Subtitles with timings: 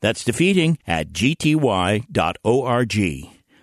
[0.00, 2.06] That's defeating at gty.org.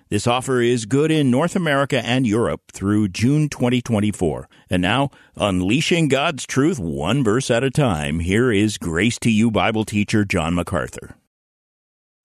[0.09, 4.47] This offer is good in North America and Europe through June 2024.
[4.69, 9.51] And now, unleashing God's truth one verse at a time, here is Grace to You
[9.51, 11.17] Bible teacher John MacArthur.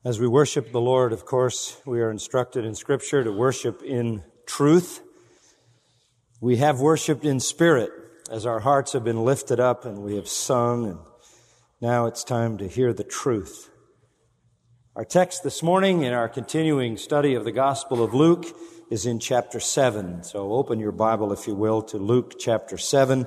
[0.04, 4.22] As we worship the Lord, of course, we are instructed in Scripture to worship in
[4.46, 5.00] truth.
[6.40, 7.90] We have worshiped in spirit
[8.30, 10.98] as our hearts have been lifted up and we have sung, and
[11.80, 13.71] now it's time to hear the truth.
[14.94, 18.44] Our text this morning in our continuing study of the Gospel of Luke
[18.90, 20.22] is in chapter 7.
[20.22, 23.26] So open your Bible, if you will, to Luke chapter 7.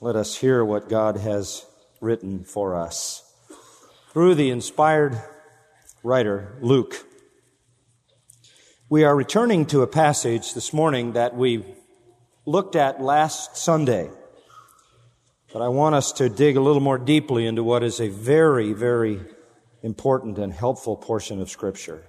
[0.00, 1.66] Let us hear what God has
[2.00, 3.24] written for us.
[4.12, 5.20] Through the inspired
[6.04, 7.04] writer, Luke,
[8.88, 11.64] we are returning to a passage this morning that we
[12.46, 14.08] looked at last Sunday.
[15.52, 18.72] But I want us to dig a little more deeply into what is a very,
[18.72, 19.20] very
[19.82, 22.04] important and helpful portion of Scripture.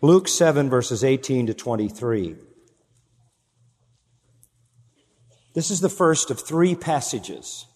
[0.00, 2.36] Luke 7, verses 18 to 23.
[5.54, 7.66] This is the first of three passages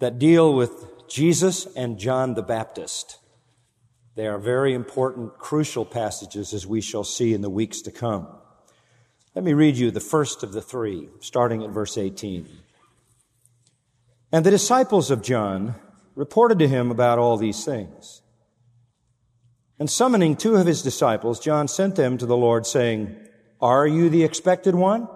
[0.00, 3.18] that deal with Jesus and John the Baptist.
[4.16, 8.28] They are very important, crucial passages as we shall see in the weeks to come.
[9.34, 12.48] Let me read you the first of the three, starting at verse 18.
[14.30, 15.76] And the disciples of John
[16.14, 18.20] reported to him about all these things.
[19.78, 23.16] And summoning two of his disciples, John sent them to the Lord, saying,
[23.60, 25.08] Are you the expected one?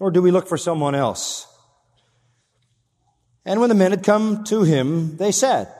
[0.00, 1.46] Or do we look for someone else?
[3.44, 5.72] And when the men had come to him, they said,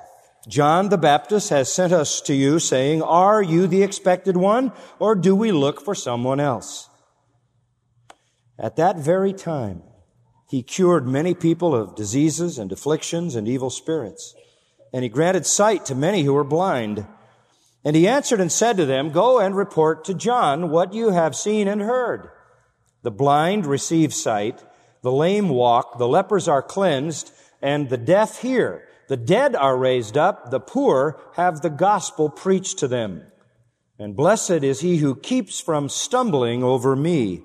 [0.48, 4.72] John the Baptist has sent us to you, saying, Are you the expected one?
[4.98, 6.88] Or do we look for someone else?
[8.58, 9.82] At that very time,
[10.48, 14.34] he cured many people of diseases and afflictions and evil spirits.
[14.92, 17.06] And he granted sight to many who were blind.
[17.84, 21.36] And he answered and said to them, Go and report to John what you have
[21.36, 22.28] seen and heard.
[23.02, 24.64] The blind receive sight,
[25.02, 27.30] the lame walk, the lepers are cleansed,
[27.62, 28.84] and the deaf hear.
[29.08, 33.22] The dead are raised up, the poor have the gospel preached to them.
[33.98, 37.42] And blessed is he who keeps from stumbling over me.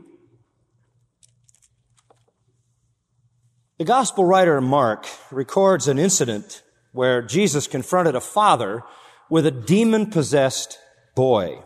[3.77, 6.61] The gospel writer Mark records an incident
[6.91, 8.83] where Jesus confronted a father
[9.29, 10.77] with a demon possessed
[11.15, 11.63] boy.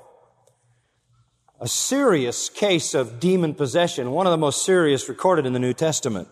[1.60, 5.74] A serious case of demon possession, one of the most serious recorded in the New
[5.74, 6.28] Testament.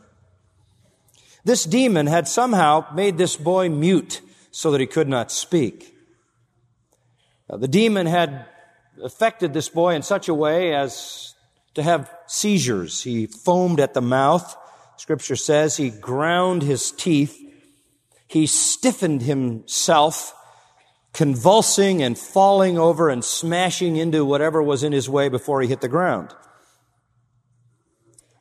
[1.43, 4.21] This demon had somehow made this boy mute
[4.51, 5.95] so that he could not speak.
[7.49, 8.45] Now, the demon had
[9.03, 11.35] affected this boy in such a way as
[11.75, 13.03] to have seizures.
[13.03, 14.55] He foamed at the mouth.
[14.97, 17.37] Scripture says he ground his teeth.
[18.27, 20.33] He stiffened himself
[21.15, 25.79] convulsing and falling over and smashing into whatever was in his way before he hit
[25.79, 26.35] the ground.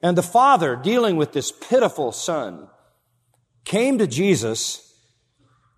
[0.03, 2.69] And the father, dealing with this pitiful son,
[3.65, 4.93] came to Jesus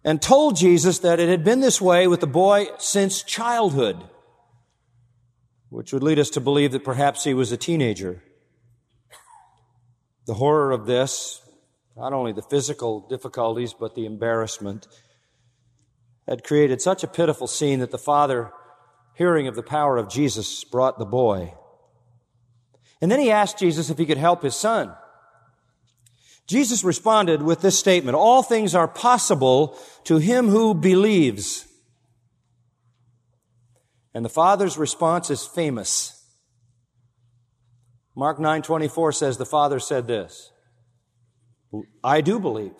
[0.05, 4.03] and told Jesus that it had been this way with the boy since childhood,
[5.69, 8.23] which would lead us to believe that perhaps he was a teenager.
[10.27, 11.43] The horror of this,
[11.95, 14.87] not only the physical difficulties, but the embarrassment,
[16.26, 18.53] had created such a pitiful scene that the father,
[19.14, 21.54] hearing of the power of Jesus, brought the boy.
[23.00, 24.94] And then he asked Jesus if he could help his son.
[26.47, 31.66] Jesus responded with this statement, all things are possible to him who believes.
[34.15, 36.12] And the father's response is famous.
[38.15, 40.53] Mark 9:24 says the father said this,
[42.03, 42.77] I do believe.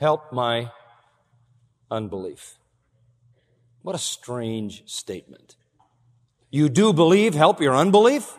[0.00, 0.72] Help my
[1.90, 2.58] unbelief.
[3.82, 5.56] What a strange statement.
[6.50, 8.34] You do believe, help your unbelief?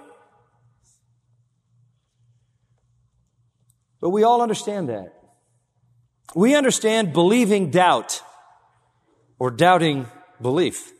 [4.01, 5.13] But we all understand that.
[6.35, 8.21] We understand believing doubt
[9.39, 10.07] or doubting
[10.41, 10.91] belief.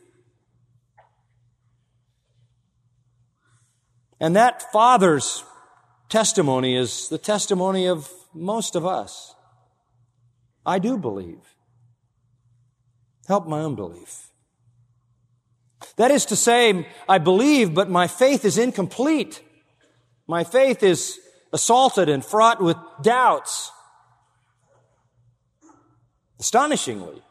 [4.18, 5.44] And that father's
[6.08, 9.34] testimony is the testimony of most of us.
[10.66, 11.49] I do believe.
[13.30, 14.32] Help my unbelief.
[15.94, 19.40] That is to say, I believe, but my faith is incomplete.
[20.26, 21.16] My faith is
[21.52, 23.70] assaulted and fraught with doubts.
[26.40, 27.22] Astonishingly,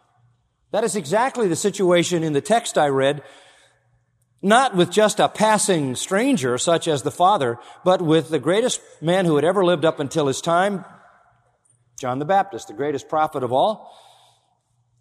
[0.72, 3.22] that is exactly the situation in the text I read,
[4.42, 9.26] not with just a passing stranger such as the Father, but with the greatest man
[9.26, 10.86] who had ever lived up until his time,
[12.00, 13.94] John the Baptist, the greatest prophet of all.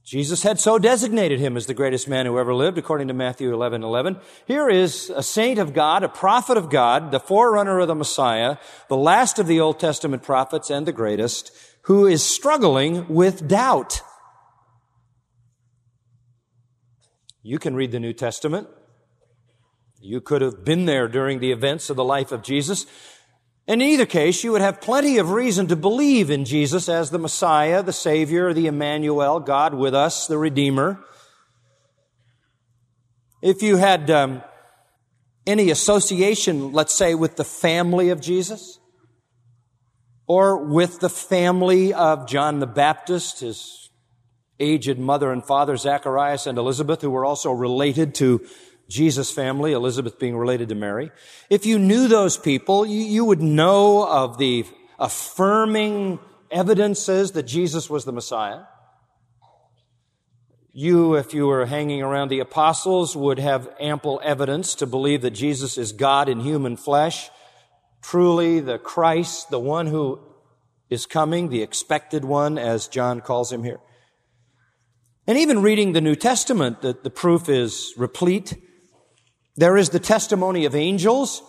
[0.09, 3.53] Jesus had so designated him as the greatest man who ever lived, according to Matthew
[3.53, 4.17] 11, 11.
[4.47, 8.57] Here is a saint of God, a prophet of God, the forerunner of the Messiah,
[8.89, 11.53] the last of the Old Testament prophets and the greatest,
[11.83, 14.01] who is struggling with doubt.
[17.43, 18.67] You can read the New Testament.
[20.01, 22.87] You could have been there during the events of the life of Jesus.
[23.69, 27.19] In either case, you would have plenty of reason to believe in Jesus as the
[27.19, 30.99] Messiah, the Savior, the Emmanuel, God with us, the Redeemer.
[33.43, 34.43] If you had um,
[35.47, 38.79] any association, let's say, with the family of Jesus,
[40.27, 43.91] or with the family of John the Baptist, his
[44.59, 48.47] aged mother and father, Zacharias and Elizabeth, who were also related to
[48.89, 51.11] Jesus' family, Elizabeth being related to Mary.
[51.51, 54.65] If you knew those people, you, you would know of the
[54.99, 56.19] affirming
[56.51, 58.63] evidences that Jesus was the Messiah.
[60.73, 65.33] You, if you were hanging around the apostles, would have ample evidence to believe that
[65.33, 67.31] Jesus is God in human flesh,
[68.01, 70.21] truly the Christ, the one who
[70.89, 73.81] is coming, the expected one, as John calls him here.
[75.27, 78.55] And even reading the New Testament, the, the proof is replete.
[79.59, 81.43] There is the testimony of angels.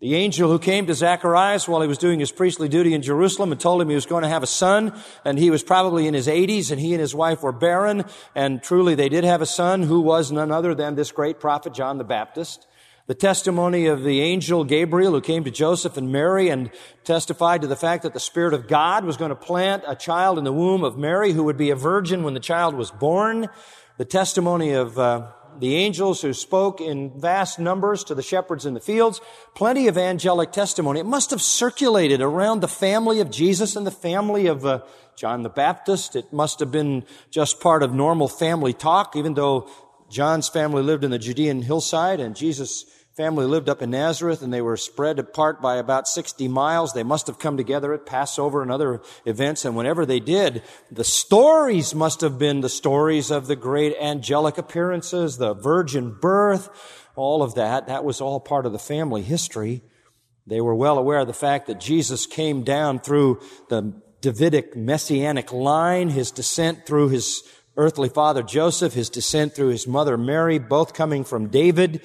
[0.00, 3.52] The angel who came to Zacharias while he was doing his priestly duty in Jerusalem
[3.52, 4.92] and told him he was going to have a son,
[5.24, 8.60] and he was probably in his 80s, and he and his wife were barren, and
[8.60, 11.98] truly they did have a son who was none other than this great prophet John
[11.98, 12.66] the Baptist.
[13.06, 16.72] The testimony of the angel Gabriel who came to Joseph and Mary and
[17.04, 20.38] testified to the fact that the Spirit of God was going to plant a child
[20.38, 23.48] in the womb of Mary who would be a virgin when the child was born.
[23.96, 25.28] The testimony of uh,
[25.60, 29.20] the angels who spoke in vast numbers to the shepherds in the fields,
[29.54, 31.00] plenty of angelic testimony.
[31.00, 34.80] It must have circulated around the family of Jesus and the family of uh,
[35.16, 36.16] John the Baptist.
[36.16, 39.68] It must have been just part of normal family talk, even though
[40.10, 42.84] John's family lived in the Judean hillside and Jesus'
[43.16, 46.92] family lived up in Nazareth and they were spread apart by about 60 miles.
[46.92, 49.64] They must have come together at Passover and other events.
[49.64, 54.58] And whenever they did, the stories must have been the stories of the great angelic
[54.58, 56.68] appearances, the virgin birth,
[57.16, 57.86] all of that.
[57.86, 59.82] That was all part of the family history.
[60.46, 63.40] They were well aware of the fact that Jesus came down through
[63.70, 67.42] the Davidic messianic line, his descent through his
[67.78, 72.02] earthly father Joseph, his descent through his mother Mary, both coming from David.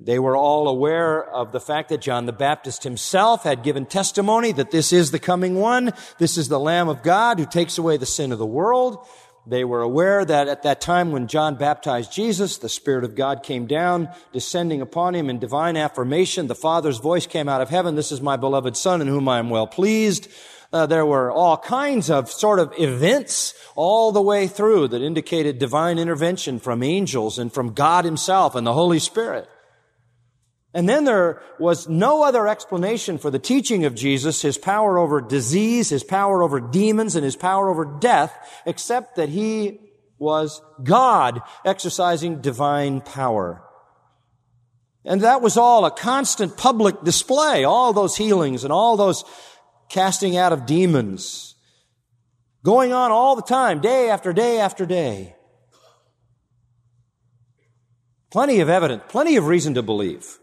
[0.00, 4.52] They were all aware of the fact that John the Baptist himself had given testimony
[4.52, 5.92] that this is the coming one.
[6.18, 9.04] This is the Lamb of God who takes away the sin of the world.
[9.44, 13.42] They were aware that at that time when John baptized Jesus, the Spirit of God
[13.42, 16.46] came down, descending upon him in divine affirmation.
[16.46, 17.96] The Father's voice came out of heaven.
[17.96, 20.28] This is my beloved Son in whom I am well pleased.
[20.72, 25.58] Uh, there were all kinds of sort of events all the way through that indicated
[25.58, 29.48] divine intervention from angels and from God himself and the Holy Spirit.
[30.74, 35.20] And then there was no other explanation for the teaching of Jesus, his power over
[35.20, 39.80] disease, his power over demons, and his power over death, except that he
[40.18, 43.62] was God exercising divine power.
[45.04, 49.24] And that was all a constant public display, all those healings and all those
[49.88, 51.54] casting out of demons
[52.62, 55.34] going on all the time, day after day after day.
[58.30, 60.38] Plenty of evidence, plenty of reason to believe.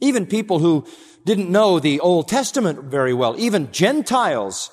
[0.00, 0.86] Even people who
[1.24, 4.70] didn't know the Old Testament very well, even Gentiles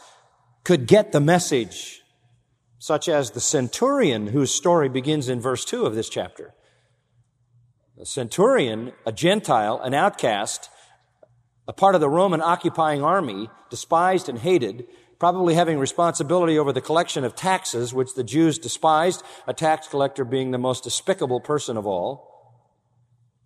[0.63, 2.01] could get the message,
[2.79, 6.53] such as the centurion whose story begins in verse 2 of this chapter.
[7.97, 10.69] The centurion, a Gentile, an outcast,
[11.67, 14.85] a part of the Roman occupying army, despised and hated,
[15.19, 20.23] probably having responsibility over the collection of taxes, which the Jews despised, a tax collector
[20.23, 22.26] being the most despicable person of all.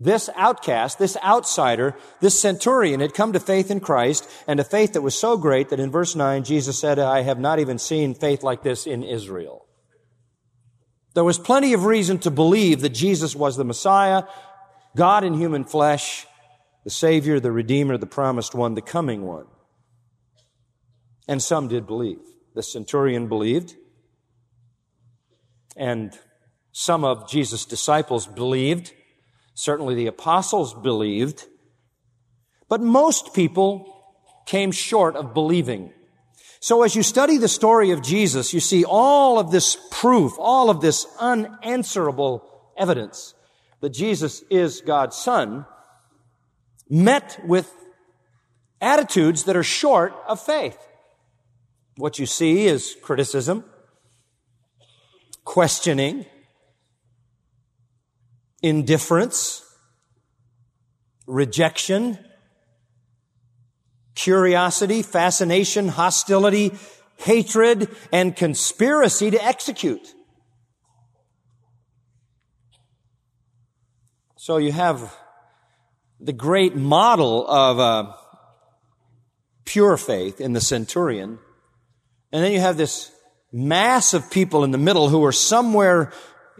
[0.04, 4.94] This outcast, this outsider, this centurion had come to faith in Christ and a faith
[4.94, 8.16] that was so great that in verse 9 Jesus said, I have not even seen
[8.16, 9.68] faith like this in Israel.
[11.14, 14.24] There was plenty of reason to believe that Jesus was the Messiah,
[14.96, 16.26] God in human flesh,
[16.84, 19.46] the Savior, the Redeemer, the promised one, the coming one.
[21.28, 22.22] And some did believe.
[22.56, 23.76] The centurion believed.
[25.78, 26.18] And
[26.72, 28.94] Some of Jesus' disciples believed.
[29.54, 31.46] Certainly the apostles believed.
[32.70, 33.88] But most people
[34.46, 35.92] came short of believing.
[36.60, 40.70] So as you study the story of Jesus, you see all of this proof, all
[40.70, 43.34] of this unanswerable evidence
[43.82, 45.66] that Jesus is God's son,
[46.90, 47.72] met with
[48.80, 50.78] attitudes that are short of faith.
[51.98, 53.64] What you see is criticism,
[55.44, 56.26] questioning,
[58.62, 59.64] indifference,
[61.26, 62.18] rejection,
[64.16, 66.72] curiosity, fascination, hostility,
[67.18, 70.14] hatred, and conspiracy to execute.
[74.38, 75.16] So you have
[76.20, 78.14] the great model of uh,
[79.66, 81.40] pure faith in the centurion,
[82.32, 83.12] and then you have this
[83.52, 86.12] mass of people in the middle who are somewhere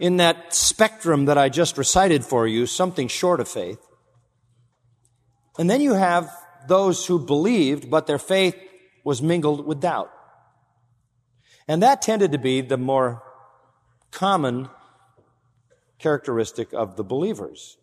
[0.02, 3.78] in that spectrum that I just recited for you, something short of faith.
[5.60, 6.28] And then you have
[6.66, 8.56] those who believed, but their faith
[9.04, 10.10] was mingled with doubt.
[11.68, 13.22] And that tended to be the more
[14.10, 14.70] common
[16.00, 17.78] characteristic of the believers.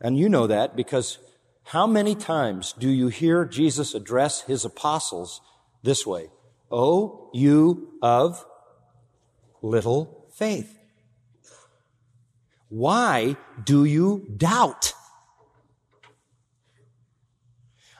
[0.00, 1.18] And you know that because
[1.62, 5.40] how many times do you hear Jesus address his apostles
[5.84, 6.26] this way?
[6.72, 8.44] Oh, you of
[9.62, 10.78] little faith.
[12.68, 14.92] Why do you doubt?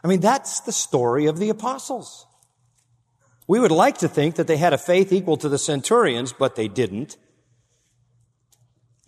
[0.05, 2.26] I mean, that's the story of the apostles.
[3.49, 6.57] We would like to think that they had a faith equal to the centurions, but
[6.57, 7.16] they didn't.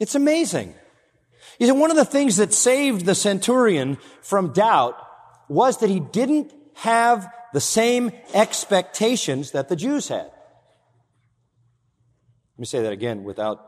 [0.01, 0.75] It's amazing.
[1.59, 4.95] You see, one of the things that saved the centurion from doubt
[5.49, 10.31] was that he didn't have the same expectations that the Jews had.
[12.59, 13.65] Let me say that again without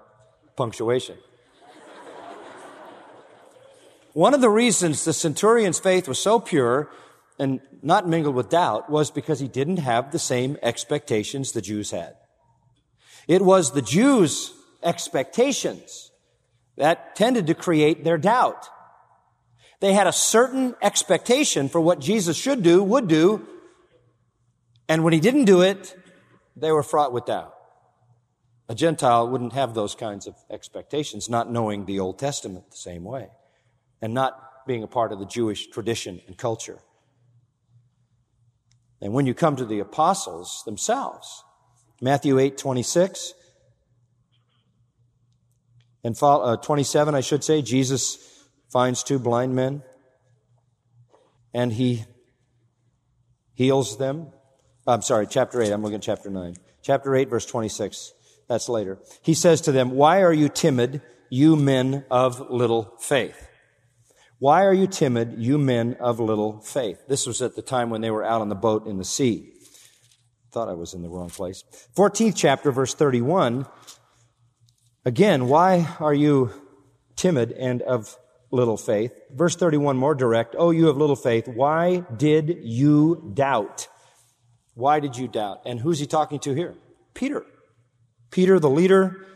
[0.56, 1.16] punctuation.
[4.14, 6.90] One of the reasons the centurion's faith was so pure
[7.38, 11.92] and not mingled with doubt was because he didn't have the same expectations the Jews
[11.92, 12.16] had.
[13.28, 16.10] It was the Jews' expectations
[16.76, 18.68] that tended to create their doubt.
[19.78, 23.46] They had a certain expectation for what Jesus should do, would do,
[24.88, 25.96] and when he didn't do it,
[26.56, 27.54] they were fraught with doubt.
[28.70, 33.02] A Gentile wouldn't have those kinds of expectations, not knowing the Old Testament the same
[33.02, 33.26] way,
[34.00, 36.78] and not being a part of the Jewish tradition and culture.
[39.00, 41.42] And when you come to the apostles themselves,
[42.00, 43.34] Matthew 8, 26,
[46.04, 49.82] and uh, 27, I should say, Jesus finds two blind men
[51.52, 52.04] and he
[53.52, 54.28] heals them.
[54.86, 55.72] I'm sorry, chapter 8.
[55.72, 56.54] I'm looking at chapter 9.
[56.82, 58.12] Chapter 8, verse 26.
[58.50, 58.98] That's later.
[59.22, 63.46] He says to them, Why are you timid, you men of little faith?
[64.40, 67.00] Why are you timid, you men of little faith?
[67.06, 69.52] This was at the time when they were out on the boat in the sea.
[70.50, 71.62] Thought I was in the wrong place.
[71.96, 73.66] 14th chapter, verse 31.
[75.04, 76.50] Again, why are you
[77.14, 78.16] timid and of
[78.50, 79.12] little faith?
[79.32, 80.56] Verse 31, more direct.
[80.58, 81.46] Oh, you have little faith.
[81.46, 83.86] Why did you doubt?
[84.74, 85.60] Why did you doubt?
[85.66, 86.74] And who's he talking to here?
[87.14, 87.46] Peter.
[88.30, 89.26] Peter, the leader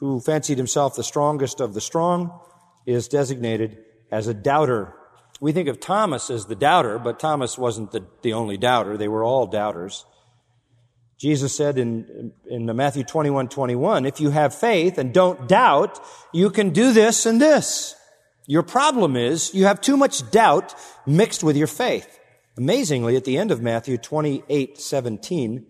[0.00, 2.40] who fancied himself the strongest of the strong,
[2.86, 3.78] is designated
[4.10, 4.94] as a doubter.
[5.40, 8.96] We think of Thomas as the doubter, but Thomas wasn't the, the only doubter.
[8.96, 10.04] They were all doubters.
[11.18, 16.00] Jesus said in, in Matthew 21, 21, if you have faith and don't doubt,
[16.32, 17.94] you can do this and this.
[18.46, 20.74] Your problem is you have too much doubt
[21.06, 22.18] mixed with your faith.
[22.58, 25.66] Amazingly, at the end of Matthew 28, 17,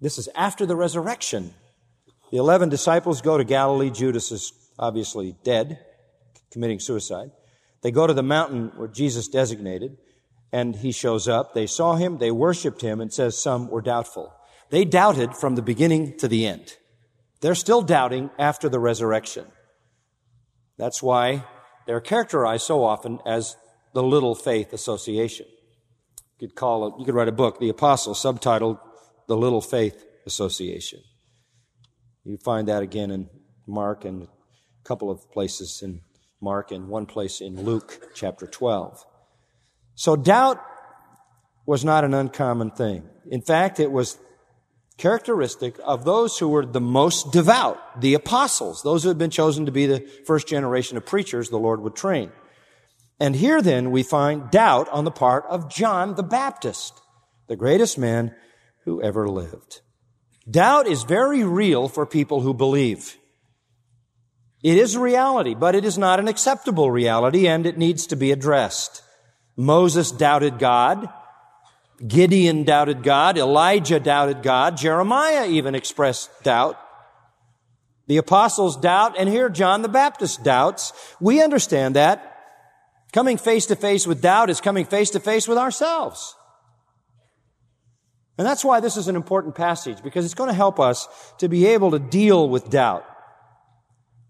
[0.00, 1.54] this is after the resurrection.
[2.30, 3.90] The eleven disciples go to Galilee.
[3.90, 5.78] Judas is obviously dead
[6.50, 7.30] committing suicide.
[7.82, 9.96] They go to the mountain where Jesus designated,
[10.52, 11.54] and he shows up.
[11.54, 14.32] They saw him, they worshiped him, and says some were doubtful.
[14.70, 16.76] They doubted from the beginning to the end.
[17.40, 19.46] They're still doubting after the resurrection.
[20.76, 21.44] That's why
[21.86, 23.56] they're characterized so often as
[23.94, 25.46] the Little Faith Association.
[26.38, 28.78] You could call it, you could write a book, The Apostle, subtitled
[29.28, 31.00] The Little Faith Association.
[32.24, 33.28] You find that again in
[33.66, 34.28] Mark and a
[34.84, 36.00] couple of places in
[36.40, 39.04] Mark and one place in Luke chapter 12.
[39.94, 40.60] So doubt
[41.66, 43.08] was not an uncommon thing.
[43.30, 44.18] In fact, it was
[44.96, 49.66] characteristic of those who were the most devout, the apostles, those who had been chosen
[49.66, 52.32] to be the first generation of preachers the Lord would train.
[53.20, 57.00] And here then we find doubt on the part of John the Baptist,
[57.46, 58.34] the greatest man
[58.88, 59.82] who ever lived.
[60.50, 63.18] Doubt is very real for people who believe.
[64.62, 68.16] It is a reality, but it is not an acceptable reality and it needs to
[68.16, 69.02] be addressed.
[69.56, 71.06] Moses doubted God.
[72.06, 73.36] Gideon doubted God.
[73.36, 74.78] Elijah doubted God.
[74.78, 76.78] Jeremiah even expressed doubt.
[78.06, 80.94] The apostles doubt, and here John the Baptist doubts.
[81.20, 82.36] We understand that.
[83.12, 86.34] Coming face to face with doubt is coming face to face with ourselves.
[88.38, 91.48] And that's why this is an important passage, because it's going to help us to
[91.48, 93.04] be able to deal with doubt.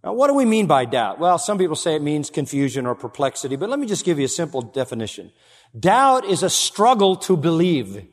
[0.02, 1.18] Now, what do we mean by doubt?
[1.18, 4.24] Well, some people say it means confusion or perplexity, but let me just give you
[4.24, 5.30] a simple definition.
[5.78, 8.06] Doubt is a struggle to believe.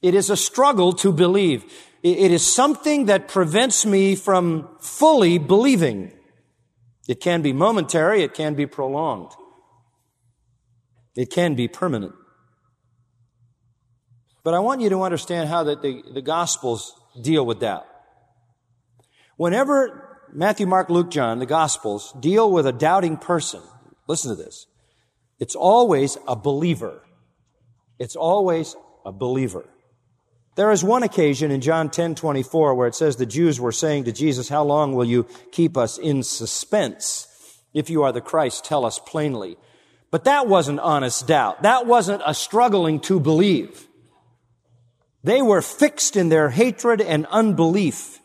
[0.00, 1.64] It is a struggle to believe.
[2.02, 6.12] It is something that prevents me from fully believing.
[7.08, 9.32] It can be momentary, it can be prolonged,
[11.14, 12.14] it can be permanent.
[14.44, 17.86] But I want you to understand how that the, the Gospels deal with doubt.
[19.36, 23.62] Whenever Matthew, Mark, Luke, John, the Gospels deal with a doubting person,
[24.06, 24.66] listen to this.
[25.40, 27.02] It's always a believer.
[27.98, 29.64] It's always a believer.
[30.56, 34.04] There is one occasion in John 10 24 where it says the Jews were saying
[34.04, 37.28] to Jesus, How long will you keep us in suspense?
[37.72, 39.56] If you are the Christ, tell us plainly.
[40.12, 41.62] But that wasn't honest doubt.
[41.62, 43.88] That wasn't a struggling to believe.
[45.24, 48.20] They were fixed in their hatred and unbelief.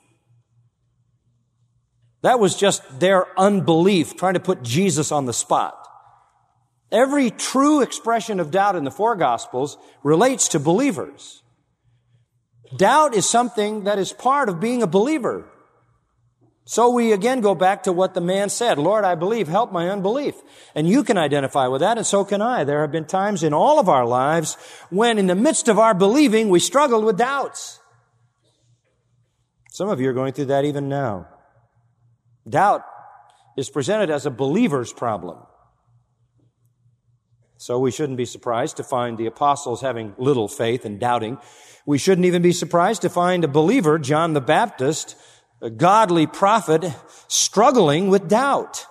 [2.21, 5.87] That was just their unbelief, trying to put Jesus on the spot.
[6.91, 11.41] Every true expression of doubt in the four Gospels relates to believers.
[12.75, 15.45] Doubt is something that is part of being a believer.
[16.69, 19.89] So we again go back to what the man said, Lord, I believe, help my
[19.89, 20.35] unbelief.
[20.75, 22.63] And you can identify with that, and so can I.
[22.63, 24.55] There have been times in all of our lives
[24.91, 27.79] when in the midst of our believing, we struggled with doubts.
[29.71, 31.27] Some of you are going through that even now.
[32.47, 32.83] Doubt
[33.57, 35.39] is presented as a believer's problem.
[37.57, 41.39] So we shouldn't be surprised to find the apostles having little faith and doubting.
[41.87, 45.15] We shouldn't even be surprised to find a believer, John the Baptist,
[45.61, 46.85] a godly prophet,
[47.27, 48.85] struggling with doubt.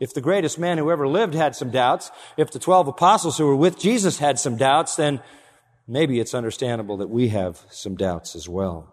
[0.00, 3.46] If the greatest man who ever lived had some doubts, if the 12 apostles who
[3.46, 5.22] were with Jesus had some doubts, then
[5.86, 8.92] maybe it's understandable that we have some doubts as well.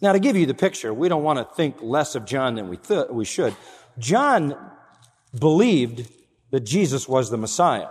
[0.00, 2.68] Now, to give you the picture, we don't want to think less of John than
[2.68, 3.54] we, th- we should.
[3.98, 4.54] John
[5.38, 6.08] believed
[6.50, 7.88] that Jesus was the Messiah.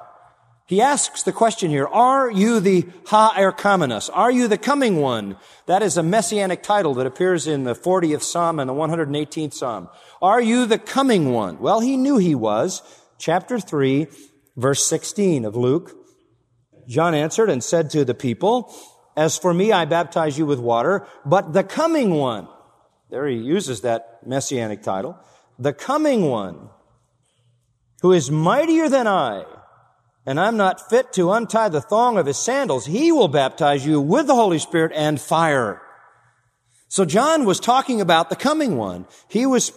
[0.67, 4.09] He asks the question here, are you the Ha Erchomenos?
[4.11, 5.37] Are you the coming one?
[5.67, 9.89] That is a messianic title that appears in the 40th Psalm and the 118th Psalm.
[10.23, 11.59] Are you the coming one?
[11.59, 12.81] Well, he knew he was.
[13.19, 14.07] Chapter 3,
[14.57, 15.91] verse 16 of Luke.
[16.87, 18.73] John answered and said to the people,
[19.15, 22.47] as for me, I baptize you with water, but the coming one,
[23.11, 25.17] there he uses that messianic title,
[25.57, 26.69] the coming one,
[28.01, 29.45] who is mightier than I,
[30.25, 32.85] and I'm not fit to untie the thong of his sandals.
[32.85, 35.81] He will baptize you with the Holy Spirit and fire.
[36.87, 39.05] So John was talking about the coming one.
[39.27, 39.71] He was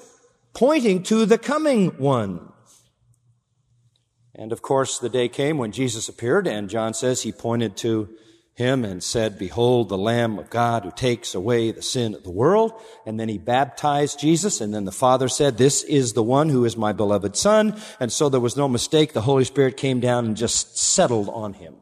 [0.54, 2.52] pointing to the coming one.
[4.34, 8.08] And of course, the day came when Jesus appeared, and John says he pointed to
[8.58, 12.30] him and said, Behold the Lamb of God who takes away the sin of the
[12.30, 12.72] world.
[13.06, 14.60] And then he baptized Jesus.
[14.60, 17.80] And then the Father said, This is the one who is my beloved Son.
[18.00, 19.12] And so there was no mistake.
[19.12, 21.76] The Holy Spirit came down and just settled on him.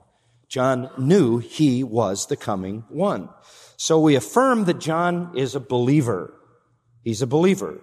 [0.49, 3.31] John knew he was the coming one.
[3.79, 6.35] So we affirm that John is a believer.
[7.03, 7.81] He's a believer.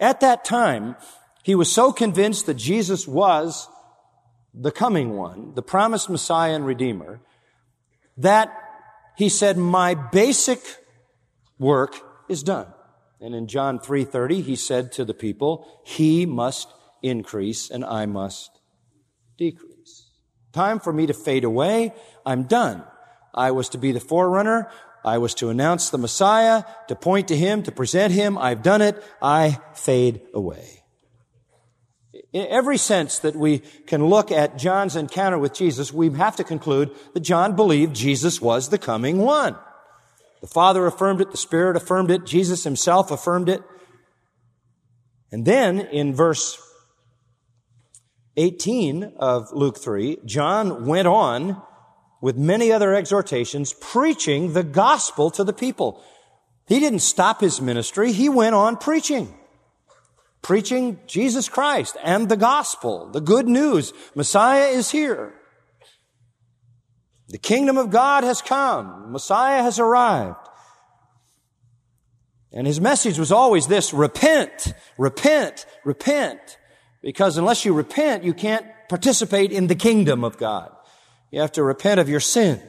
[0.00, 0.96] At that time,
[1.44, 3.68] he was so convinced that Jesus was
[4.52, 7.20] the coming one, the promised Messiah and Redeemer,
[8.16, 8.52] that
[9.16, 10.60] he said, my basic
[11.58, 11.96] work
[12.28, 12.66] is done.
[13.20, 16.68] And in John 3:30 he said to the people, he must
[17.02, 18.50] increase and I must
[19.38, 20.10] decrease.
[20.52, 21.94] Time for me to fade away.
[22.24, 22.84] I'm done.
[23.34, 24.70] I was to be the forerunner.
[25.04, 28.36] I was to announce the Messiah, to point to him, to present him.
[28.36, 29.02] I've done it.
[29.22, 30.75] I fade away.
[32.36, 36.44] In every sense that we can look at John's encounter with Jesus, we have to
[36.44, 39.56] conclude that John believed Jesus was the coming one.
[40.42, 43.62] The Father affirmed it, the Spirit affirmed it, Jesus himself affirmed it.
[45.32, 46.60] And then in verse
[48.36, 51.62] 18 of Luke 3, John went on
[52.20, 56.04] with many other exhortations, preaching the gospel to the people.
[56.68, 59.34] He didn't stop his ministry, he went on preaching
[60.46, 63.92] preaching Jesus Christ and the gospel, the good news.
[64.14, 65.34] Messiah is here.
[67.30, 69.10] The kingdom of God has come.
[69.10, 70.36] Messiah has arrived.
[72.52, 76.58] And his message was always this, repent, repent, repent.
[77.02, 80.70] Because unless you repent, you can't participate in the kingdom of God.
[81.32, 82.62] You have to repent of your sin.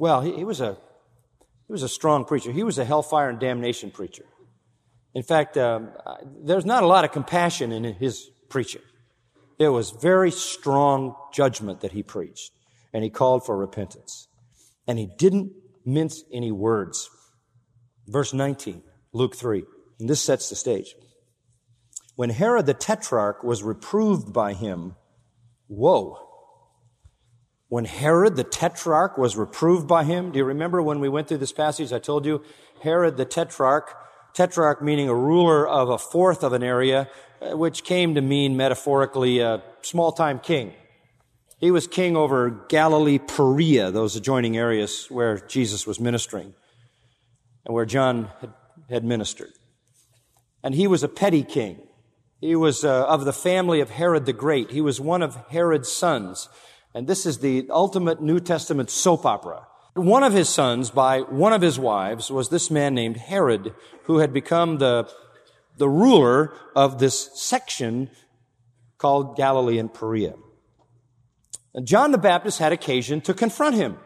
[0.00, 0.76] Well, he, he was a,
[1.68, 2.50] he was a strong preacher.
[2.50, 4.24] He was a hellfire and damnation preacher.
[5.14, 5.90] In fact, um,
[6.42, 8.82] there's not a lot of compassion in his preaching.
[9.58, 12.52] It was very strong judgment that he preached,
[12.92, 14.26] and he called for repentance.
[14.86, 15.52] And he didn't
[15.84, 17.08] mince any words.
[18.08, 19.62] Verse 19, Luke 3,
[20.00, 20.96] and this sets the stage.
[22.16, 24.96] When Herod the Tetrarch was reproved by him,
[25.68, 26.18] whoa.
[27.68, 31.38] When Herod the Tetrarch was reproved by him, do you remember when we went through
[31.38, 31.92] this passage?
[31.92, 32.42] I told you
[32.82, 33.96] Herod the Tetrarch
[34.34, 37.08] Tetrarch meaning a ruler of a fourth of an area,
[37.40, 40.72] uh, which came to mean metaphorically a small time king.
[41.58, 46.52] He was king over Galilee, Perea, those adjoining areas where Jesus was ministering
[47.64, 48.30] and where John
[48.90, 49.52] had, ministered.
[50.62, 51.80] And he was a petty king.
[52.40, 54.72] He was uh, of the family of Herod the Great.
[54.72, 56.48] He was one of Herod's sons.
[56.92, 59.66] And this is the ultimate New Testament soap opera.
[59.94, 64.18] One of his sons by one of his wives was this man named Herod, who
[64.18, 65.08] had become the,
[65.78, 68.10] the ruler of this section
[68.98, 70.34] called Galilee and Perea.
[71.74, 73.98] And John the Baptist had occasion to confront him.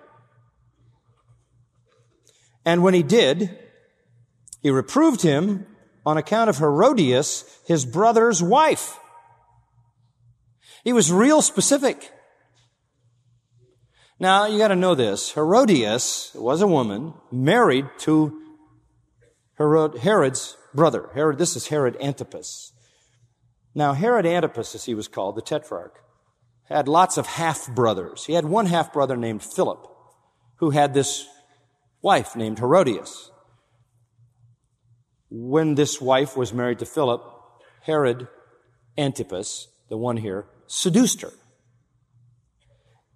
[2.67, 3.59] And when he did,
[4.63, 5.67] he reproved him
[6.05, 8.99] on account of Herodias, his brother's wife.
[10.85, 12.13] He was real specific.
[14.21, 15.33] Now, you gotta know this.
[15.35, 18.37] Herodias was a woman married to
[19.57, 21.09] Herod, Herod's brother.
[21.15, 22.73] Herod, this is Herod Antipas.
[23.75, 26.01] Now, Herod Antipas, as he was called, the tetrarch,
[26.65, 28.25] had lots of half brothers.
[28.25, 29.87] He had one half brother named Philip,
[30.57, 31.25] who had this
[32.03, 33.31] wife named Herodias.
[35.31, 37.23] When this wife was married to Philip,
[37.83, 38.27] Herod
[38.97, 41.33] Antipas, the one here, seduced her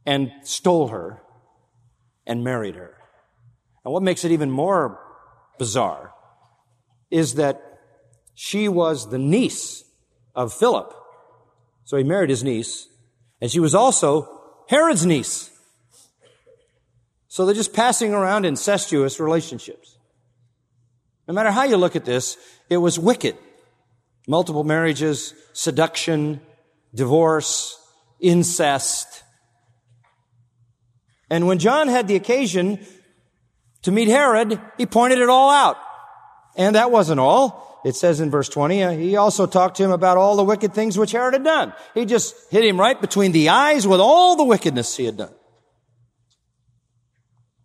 [0.05, 1.23] and stole her
[2.27, 2.97] and married her.
[3.85, 4.99] And what makes it even more
[5.59, 6.13] bizarre
[7.11, 7.61] is that
[8.35, 9.85] she was the niece
[10.35, 10.93] of Philip.
[11.85, 12.89] So he married his niece,
[13.41, 15.51] and she was also Herod's niece.
[17.29, 19.99] So they're just passing around incestuous relationships.
[21.27, 22.37] No matter how you look at this,
[22.69, 23.37] it was wicked.
[24.29, 26.41] Multiple marriages, seduction,
[26.95, 27.79] divorce,
[28.21, 29.22] incest,
[31.33, 32.79] and when John had the occasion
[33.85, 35.79] to meet Herod, he pointed it all out.
[36.59, 37.81] And that wasn't all.
[37.87, 40.75] It says in verse 20, uh, he also talked to him about all the wicked
[40.75, 41.73] things which Herod had done.
[41.95, 45.33] He just hit him right between the eyes with all the wickedness he had done.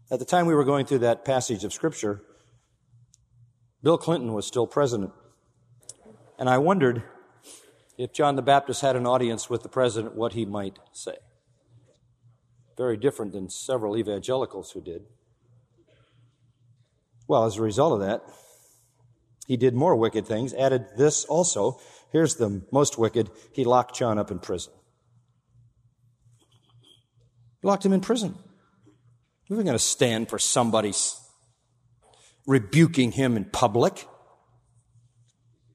[0.10, 2.22] At the time we were going through that passage of scripture,
[3.84, 5.12] Bill Clinton was still president.
[6.40, 7.04] And I wondered
[7.98, 11.18] if John the Baptist had an audience with the president, what he might say
[12.78, 15.02] very different than several evangelicals who did.
[17.28, 18.24] Well, as a result of that,
[19.48, 21.80] he did more wicked things, added this also.
[22.12, 23.30] Here's the most wicked.
[23.52, 24.74] He locked John up in prison.
[27.64, 28.36] Locked him in prison.
[29.50, 30.94] We were going to stand for somebody
[32.46, 34.08] rebuking him in public.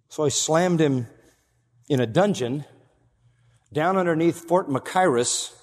[0.08, 1.06] So I slammed him
[1.88, 2.64] in a dungeon
[3.72, 5.54] down underneath Fort Machaerus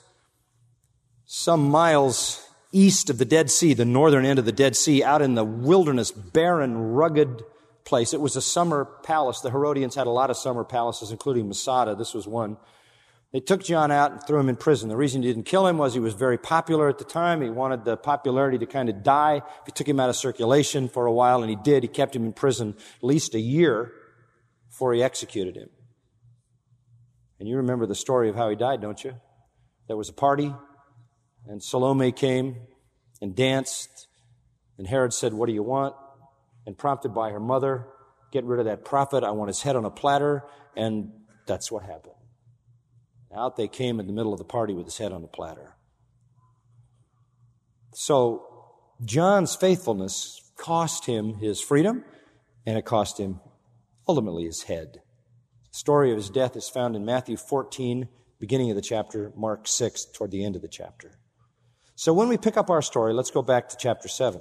[1.32, 5.22] some miles east of the Dead Sea, the northern end of the Dead Sea, out
[5.22, 7.44] in the wilderness, barren, rugged
[7.86, 8.15] place.
[8.15, 9.39] It was a summer palace.
[9.39, 11.94] The Herodians had a lot of summer palaces, including Masada.
[11.94, 12.58] This was one.
[13.32, 14.89] They took John out and threw him in prison.
[14.89, 17.44] The reason he didn't kill him was he was very popular at the time.
[17.44, 19.44] He wanted the popularity to kind of die.
[19.68, 21.84] He took him out of circulation for a while, and he did.
[21.84, 23.94] He kept him in prison at least a year
[24.68, 25.70] before he executed him.
[27.39, 29.13] And you remember the story of how he died, don't you?
[29.88, 30.56] There was a party.
[31.47, 32.56] And Salome came
[33.21, 34.08] and danced.
[34.78, 35.95] And Herod said, What do you want?
[36.65, 37.88] And prompted by her mother,
[38.32, 39.23] Get rid of that prophet.
[39.23, 40.43] I want his head on a platter.
[40.75, 41.12] And
[41.47, 42.13] that's what happened.
[43.36, 45.75] Out they came in the middle of the party with his head on a platter.
[47.93, 48.45] So,
[49.04, 52.04] John's faithfulness cost him his freedom,
[52.65, 53.39] and it cost him
[54.08, 55.02] ultimately his head.
[55.71, 59.67] The story of his death is found in Matthew 14, beginning of the chapter, Mark
[59.67, 61.19] 6, toward the end of the chapter.
[62.00, 64.40] So when we pick up our story, let's go back to chapter 7.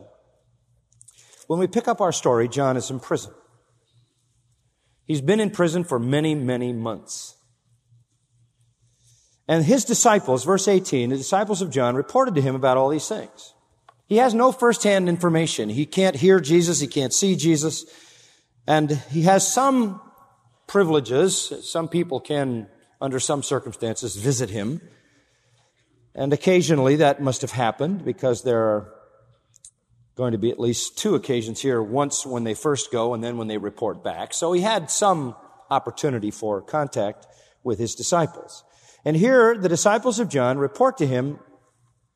[1.48, 3.32] When we pick up our story, John is in prison.
[5.06, 7.34] He's been in prison for many, many months.
[9.48, 13.08] And his disciples, verse 18, the disciples of John reported to him about all these
[13.08, 13.54] things.
[14.06, 15.68] He has no firsthand information.
[15.68, 16.78] He can't hear Jesus.
[16.78, 17.86] He can't see Jesus.
[18.68, 20.00] And he has some
[20.68, 21.52] privileges.
[21.68, 22.68] Some people can,
[23.00, 24.80] under some circumstances, visit him.
[26.14, 28.94] And occasionally that must have happened because there are
[30.16, 33.38] going to be at least two occasions here, once when they first go and then
[33.38, 34.34] when they report back.
[34.34, 35.36] So he had some
[35.70, 37.26] opportunity for contact
[37.62, 38.64] with his disciples.
[39.04, 41.38] And here the disciples of John report to him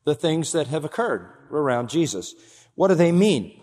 [0.03, 2.35] the things that have occurred around Jesus.
[2.75, 3.62] What do they mean?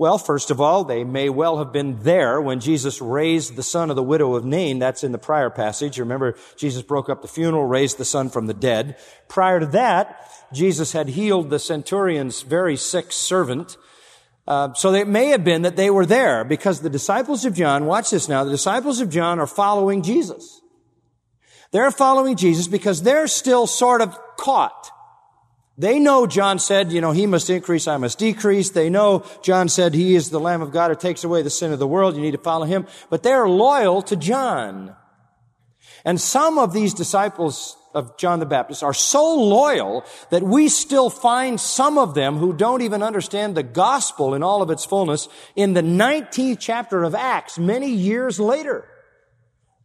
[0.00, 3.90] Well, first of all, they may well have been there when Jesus raised the son
[3.90, 4.78] of the widow of Nain.
[4.78, 5.98] That's in the prior passage.
[5.98, 8.96] Remember, Jesus broke up the funeral, raised the son from the dead.
[9.28, 13.76] Prior to that, Jesus had healed the centurion's very sick servant.
[14.48, 17.84] Uh, so it may have been that they were there because the disciples of John,
[17.84, 20.62] watch this now, the disciples of John are following Jesus.
[21.72, 24.90] They're following Jesus because they're still sort of caught
[25.80, 28.68] they know John said, you know, he must increase, I must decrease.
[28.70, 31.72] They know John said he is the Lamb of God who takes away the sin
[31.72, 32.16] of the world.
[32.16, 32.86] You need to follow him.
[33.08, 34.94] But they're loyal to John.
[36.04, 41.08] And some of these disciples of John the Baptist are so loyal that we still
[41.08, 45.28] find some of them who don't even understand the gospel in all of its fullness
[45.56, 48.86] in the 19th chapter of Acts many years later.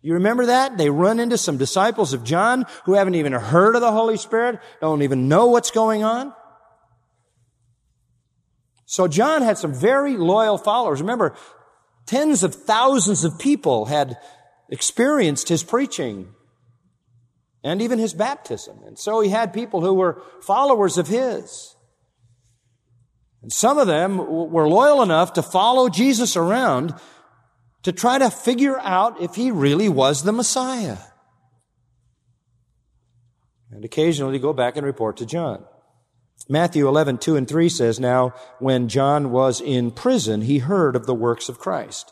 [0.05, 0.77] You remember that?
[0.77, 4.59] They run into some disciples of John who haven't even heard of the Holy Spirit,
[4.79, 6.31] don't even know what's going on.
[8.85, 11.01] So John had some very loyal followers.
[11.01, 11.33] Remember,
[12.05, 14.19] tens of thousands of people had
[14.69, 16.27] experienced his preaching
[17.63, 18.81] and even his baptism.
[18.85, 21.75] And so he had people who were followers of his.
[23.41, 26.93] And some of them were loyal enough to follow Jesus around
[27.85, 30.97] to try to figure out if he really was the Messiah.
[33.69, 35.63] And occasionally go back and report to John.
[36.49, 41.05] Matthew 11, 2 and 3 says, Now, when John was in prison, he heard of
[41.05, 42.11] the works of Christ.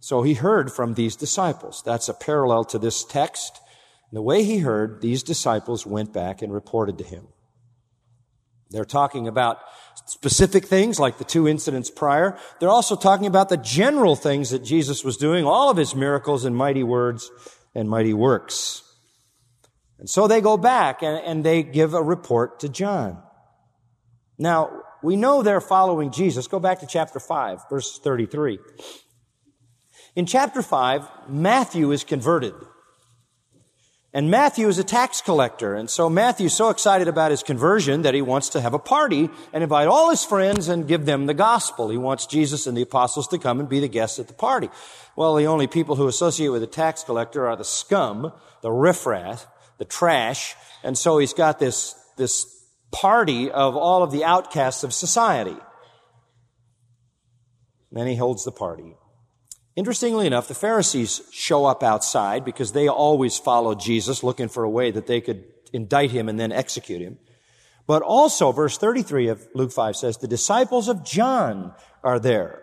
[0.00, 1.82] So he heard from these disciples.
[1.84, 3.60] That's a parallel to this text.
[4.12, 7.28] The way he heard, these disciples went back and reported to him.
[8.74, 9.58] They're talking about
[10.06, 12.36] specific things like the two incidents prior.
[12.58, 16.44] They're also talking about the general things that Jesus was doing, all of his miracles
[16.44, 17.30] and mighty words
[17.74, 18.82] and mighty works.
[19.98, 23.22] And so they go back and, and they give a report to John.
[24.38, 26.48] Now, we know they're following Jesus.
[26.48, 28.58] Go back to chapter 5, verse 33.
[30.16, 32.54] In chapter 5, Matthew is converted.
[34.14, 35.74] And Matthew is a tax collector.
[35.74, 39.28] And so Matthew's so excited about his conversion that he wants to have a party
[39.52, 41.88] and invite all his friends and give them the gospel.
[41.88, 44.70] He wants Jesus and the apostles to come and be the guests at the party.
[45.16, 49.48] Well, the only people who associate with a tax collector are the scum, the riffraff,
[49.78, 50.54] the trash.
[50.84, 52.46] And so he's got this, this
[52.92, 55.56] party of all of the outcasts of society.
[57.90, 58.94] Then he holds the party.
[59.76, 64.70] Interestingly enough, the Pharisees show up outside because they always followed Jesus looking for a
[64.70, 67.18] way that they could indict him and then execute him.
[67.86, 72.62] But also, verse 33 of Luke 5 says, the disciples of John are there.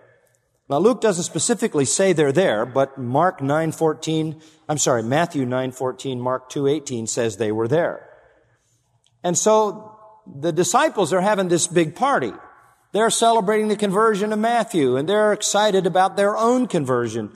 [0.70, 6.50] Now, Luke doesn't specifically say they're there, but Mark 9.14, I'm sorry, Matthew 9.14, Mark
[6.50, 8.08] 2.18 says they were there.
[9.22, 12.32] And so, the disciples are having this big party.
[12.92, 17.32] They're celebrating the conversion of Matthew and they're excited about their own conversion.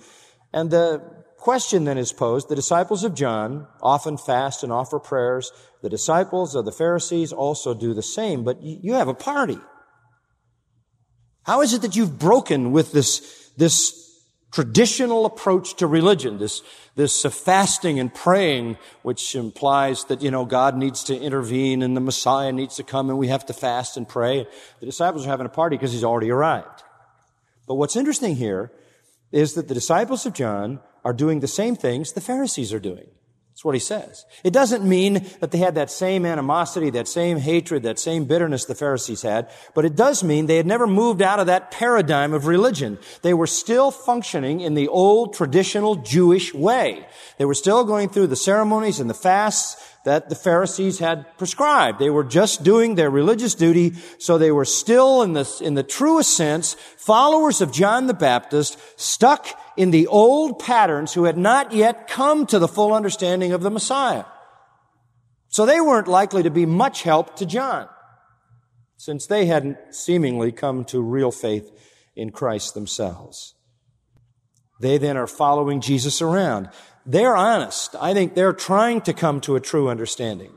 [0.51, 1.01] And the
[1.37, 5.51] question then is posed, the disciples of John often fast and offer prayers.
[5.81, 9.59] The disciples of the Pharisees also do the same, but you have a party.
[11.43, 14.04] How is it that you've broken with this, this
[14.55, 16.61] traditional approach to religion, this,
[16.95, 21.95] this uh, fasting and praying, which implies that, you know, God needs to intervene and
[21.95, 24.47] the Messiah needs to come and we have to fast and pray.
[24.79, 26.83] The disciples are having a party because he's already arrived.
[27.67, 28.71] But what's interesting here
[29.33, 33.07] is that the disciples of John are doing the same things the Pharisees are doing.
[33.55, 34.25] That's what he says.
[34.43, 38.65] It doesn't mean that they had that same animosity, that same hatred, that same bitterness
[38.65, 42.33] the Pharisees had, but it does mean they had never moved out of that paradigm
[42.33, 42.99] of religion.
[43.21, 47.07] They were still functioning in the old traditional Jewish way.
[47.37, 51.99] They were still going through the ceremonies and the fasts that the Pharisees had prescribed.
[51.99, 55.83] They were just doing their religious duty, so they were still in the, in the
[55.83, 61.73] truest sense, followers of John the Baptist, stuck in the old patterns who had not
[61.73, 64.25] yet come to the full understanding of the Messiah.
[65.49, 67.89] So they weren't likely to be much help to John,
[68.97, 71.71] since they hadn't seemingly come to real faith
[72.15, 73.55] in Christ themselves.
[74.79, 76.69] They then are following Jesus around.
[77.05, 77.95] They're honest.
[77.99, 80.51] I think they're trying to come to a true understanding.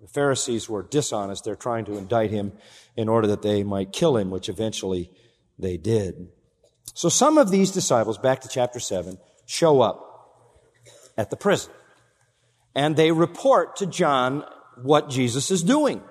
[0.00, 1.44] The Pharisees were dishonest.
[1.44, 2.52] They're trying to indict him
[2.96, 5.10] in order that they might kill him, which eventually
[5.58, 6.28] they did.
[6.92, 10.10] So some of these disciples, back to chapter 7, show up
[11.16, 11.72] at the prison.
[12.74, 14.44] And they report to John
[14.82, 16.02] what Jesus is doing.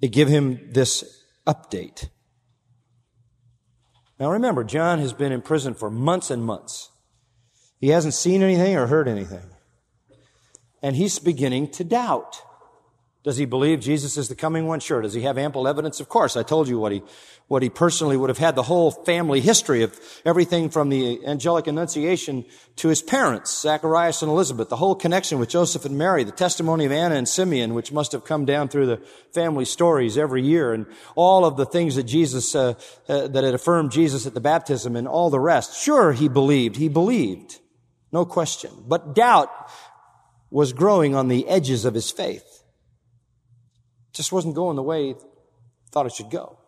[0.00, 2.08] They give him this update.
[4.18, 6.90] Now remember, John has been in prison for months and months.
[7.80, 9.44] He hasn't seen anything or heard anything.
[10.82, 12.42] And he's beginning to doubt.
[13.24, 14.78] Does he believe Jesus is the coming one?
[14.78, 15.02] Sure.
[15.02, 15.98] Does he have ample evidence?
[15.98, 16.36] Of course.
[16.36, 17.02] I told you what he,
[17.48, 21.66] what he personally would have had the whole family history of everything from the angelic
[21.66, 22.44] annunciation
[22.76, 26.84] to his parents, Zacharias and Elizabeth, the whole connection with Joseph and Mary, the testimony
[26.84, 29.02] of Anna and Simeon, which must have come down through the
[29.34, 32.74] family stories every year, and all of the things that Jesus, uh,
[33.08, 35.76] uh, that had affirmed Jesus at the baptism and all the rest.
[35.76, 36.76] Sure, he believed.
[36.76, 37.58] He believed.
[38.12, 38.70] No question.
[38.86, 39.50] But doubt
[40.50, 42.57] was growing on the edges of his faith
[44.18, 45.14] just wasn't going the way he
[45.92, 46.58] thought it should go.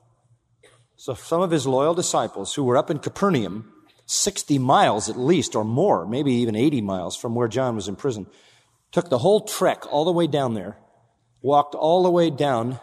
[0.95, 3.73] So some of his loyal disciples who were up in Capernaum,
[4.07, 7.97] 60 miles at least or more, maybe even 80 miles from where John was in
[7.97, 8.29] prison,
[8.93, 10.79] took the whole trek all the way down there,
[11.43, 12.79] walked all the way down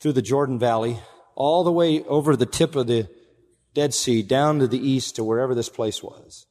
[0.00, 0.98] through the Jordan Valley,
[1.34, 3.06] all the way over the tip of the
[3.74, 6.46] Dead Sea, down to the east to wherever this place was.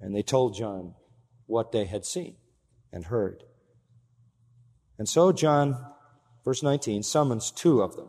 [0.00, 0.94] And they told John
[1.46, 2.36] what they had seen
[2.92, 3.42] and heard.
[4.98, 5.76] And so John,
[6.44, 8.08] verse 19, summons two of them.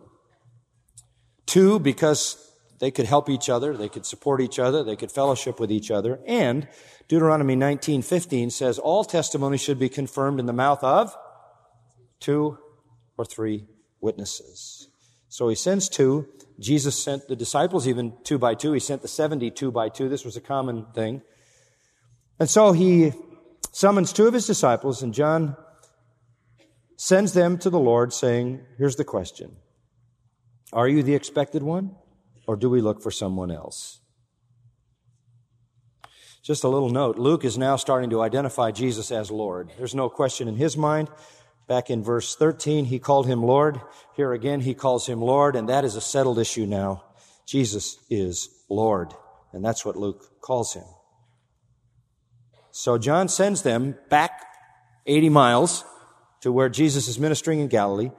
[1.45, 2.43] Two because
[2.79, 5.89] they could help each other, they could support each other, they could fellowship with each
[5.89, 6.67] other, and
[7.07, 11.15] Deuteronomy 19:15 says all testimony should be confirmed in the mouth of
[12.19, 12.57] two
[13.17, 13.65] or three
[14.01, 14.89] witnesses.
[15.29, 16.27] So he sends two.
[16.59, 18.73] Jesus sent the disciples even two by two.
[18.73, 20.09] He sent the 70 two by two.
[20.09, 21.21] This was a common thing.
[22.39, 23.13] And so he
[23.71, 25.55] summons two of his disciples, and John
[26.97, 29.55] sends them to the Lord saying, Here's the question
[30.73, 31.95] Are you the expected one,
[32.45, 34.01] or do we look for someone else?
[36.43, 39.71] Just a little note Luke is now starting to identify Jesus as Lord.
[39.77, 41.09] There's no question in his mind.
[41.67, 43.81] Back in verse 13, he called him Lord.
[44.15, 47.03] Here again, he calls him Lord, and that is a settled issue now.
[47.45, 49.13] Jesus is Lord,
[49.51, 50.85] and that's what Luke calls him.
[52.71, 54.45] So John sends them back
[55.05, 55.83] 80 miles
[56.41, 58.11] to where Jesus is ministering in Galilee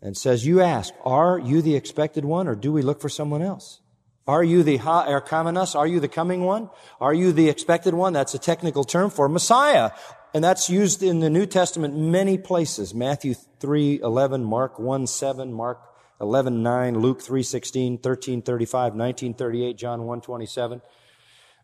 [0.00, 3.42] and says, You ask, are you the expected one or do we look for someone
[3.42, 3.80] else?
[4.26, 5.74] Are you the ha erchomenos?
[5.74, 6.70] Are you the coming one?
[7.00, 8.12] Are you the expected one?
[8.12, 9.90] That's a technical term for Messiah.
[10.34, 12.94] And that's used in the New Testament many places.
[12.94, 15.80] Matthew 3, 11, Mark 1, 7, Mark
[16.20, 20.82] 11, 9, Luke 3, 16, 13, 35, 19, 38, John 1, 27.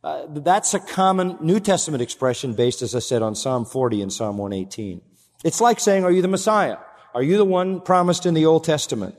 [0.02, 4.12] Uh, that's a common New Testament expression based, as I said, on Psalm 40 and
[4.12, 5.00] Psalm 118.
[5.44, 6.78] It's like saying, are you the Messiah?
[7.14, 9.14] Are you the one promised in the Old Testament?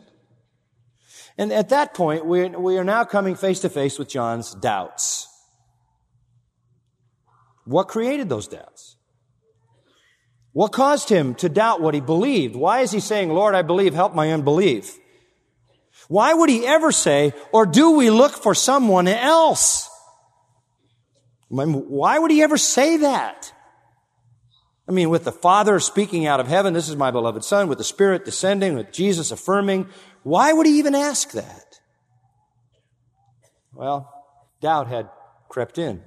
[1.37, 5.27] And at that point, we we are now coming face to face with John's doubts.
[7.63, 8.97] What created those doubts?
[10.51, 12.55] What caused him to doubt what he believed?
[12.55, 14.97] Why is he saying, Lord, I believe, help my unbelief?
[16.09, 19.89] Why would he ever say, or do we look for someone else?
[21.47, 23.53] Why would he ever say that?
[24.89, 27.77] I mean, with the Father speaking out of heaven, this is my beloved Son, with
[27.77, 29.87] the Spirit descending, with Jesus affirming,
[30.23, 31.79] why would he even ask that?
[33.71, 34.11] Well,
[34.61, 35.07] doubt had
[35.47, 36.01] crept in.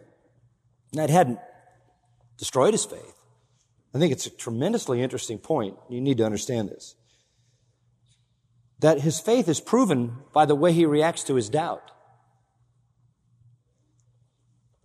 [0.90, 1.38] And that hadn't
[2.38, 3.14] destroyed his faith.
[3.94, 5.76] I think it's a tremendously interesting point.
[5.88, 6.96] You need to understand this.
[8.80, 11.91] That his faith is proven by the way he reacts to his doubt.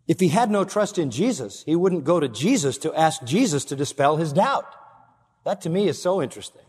[0.07, 3.65] If he had no trust in Jesus, he wouldn't go to Jesus to ask Jesus
[3.65, 4.65] to dispel his doubt.
[5.43, 6.61] That to me is so interesting.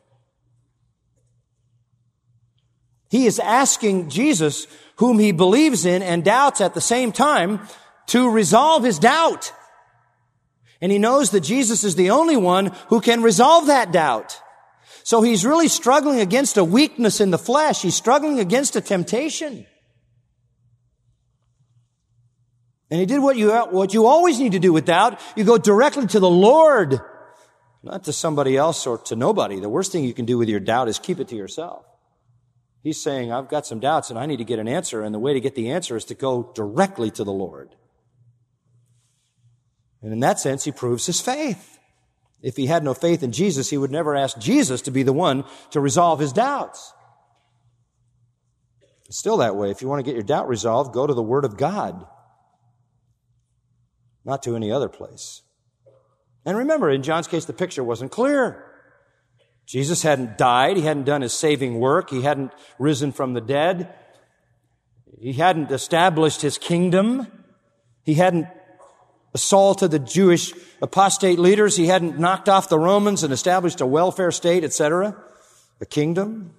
[3.10, 7.60] He is asking Jesus, whom he believes in and doubts at the same time,
[8.08, 9.52] to resolve his doubt.
[10.80, 14.40] And he knows that Jesus is the only one who can resolve that doubt.
[15.04, 17.82] So he's really struggling against a weakness in the flesh.
[17.82, 19.66] He's struggling against a temptation.
[22.90, 25.20] And he did what you, what you always need to do with doubt.
[25.36, 27.00] You go directly to the Lord,
[27.82, 29.60] not to somebody else or to nobody.
[29.60, 31.84] The worst thing you can do with your doubt is keep it to yourself.
[32.82, 35.02] He's saying, I've got some doubts and I need to get an answer.
[35.02, 37.74] And the way to get the answer is to go directly to the Lord.
[40.00, 41.78] And in that sense, he proves his faith.
[42.40, 45.12] If he had no faith in Jesus, he would never ask Jesus to be the
[45.12, 46.92] one to resolve his doubts.
[49.06, 49.70] It's still that way.
[49.70, 52.06] If you want to get your doubt resolved, go to the Word of God,
[54.28, 55.42] not to any other place.
[56.44, 58.64] And remember, in John's case, the picture wasn't clear.
[59.66, 60.76] Jesus hadn't died.
[60.76, 62.10] He hadn't done his saving work.
[62.10, 63.92] He hadn't risen from the dead.
[65.20, 67.26] He hadn't established his kingdom.
[68.02, 68.46] He hadn't
[69.34, 71.76] assaulted the Jewish apostate leaders.
[71.76, 75.16] He hadn't knocked off the Romans and established a welfare state, etc.
[75.80, 76.54] A kingdom.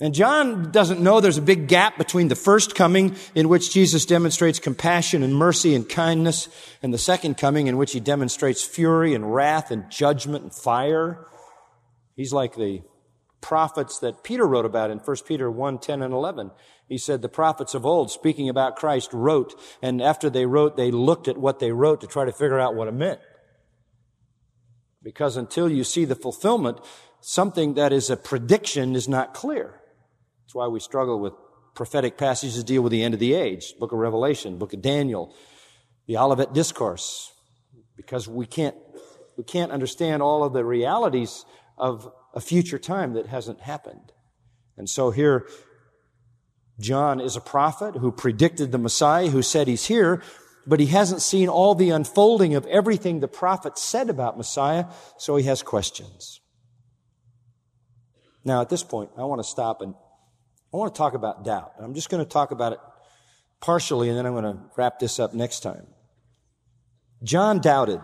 [0.00, 4.06] And John doesn't know there's a big gap between the first coming in which Jesus
[4.06, 6.48] demonstrates compassion and mercy and kindness
[6.82, 11.26] and the second coming in which he demonstrates fury and wrath and judgment and fire.
[12.14, 12.82] He's like the
[13.40, 16.52] prophets that Peter wrote about in 1 Peter 1, 10 and 11.
[16.88, 20.92] He said the prophets of old, speaking about Christ, wrote, and after they wrote, they
[20.92, 23.20] looked at what they wrote to try to figure out what it meant.
[25.02, 26.78] Because until you see the fulfillment,
[27.20, 29.80] something that is a prediction is not clear.
[30.48, 31.34] That's why we struggle with
[31.74, 33.74] prophetic passages deal with the end of the age.
[33.78, 35.34] Book of Revelation, Book of Daniel,
[36.06, 37.30] the Olivet Discourse.
[37.98, 38.74] Because we can't,
[39.36, 41.44] we can't understand all of the realities
[41.76, 44.10] of a future time that hasn't happened.
[44.78, 45.46] And so here,
[46.80, 50.22] John is a prophet who predicted the Messiah, who said he's here,
[50.66, 54.86] but he hasn't seen all the unfolding of everything the prophet said about Messiah,
[55.18, 56.40] so he has questions.
[58.46, 59.94] Now, at this point, I want to stop and
[60.72, 61.72] I want to talk about doubt.
[61.78, 62.78] I'm just going to talk about it
[63.60, 65.86] partially, and then I'm going to wrap this up next time.
[67.22, 68.00] John doubted.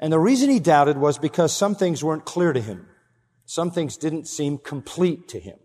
[0.00, 2.86] And the reason he doubted was because some things weren't clear to him.
[3.44, 5.58] Some things didn't seem complete to him.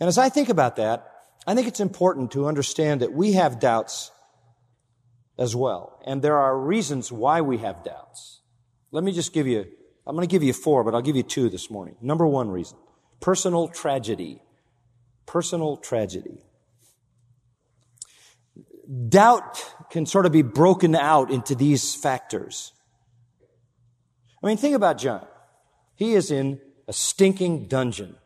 [0.00, 1.06] And as I think about that,
[1.46, 4.10] I think it's important to understand that we have doubts
[5.38, 6.00] as well.
[6.06, 8.40] And there are reasons why we have doubts.
[8.92, 9.66] Let me just give you,
[10.06, 11.96] I'm going to give you four, but I'll give you two this morning.
[12.00, 12.78] Number one reason.
[13.20, 14.42] Personal tragedy.
[15.26, 16.44] Personal tragedy.
[19.08, 22.72] Doubt can sort of be broken out into these factors.
[24.42, 25.26] I mean, think about John.
[25.94, 28.16] He is in a stinking dungeon.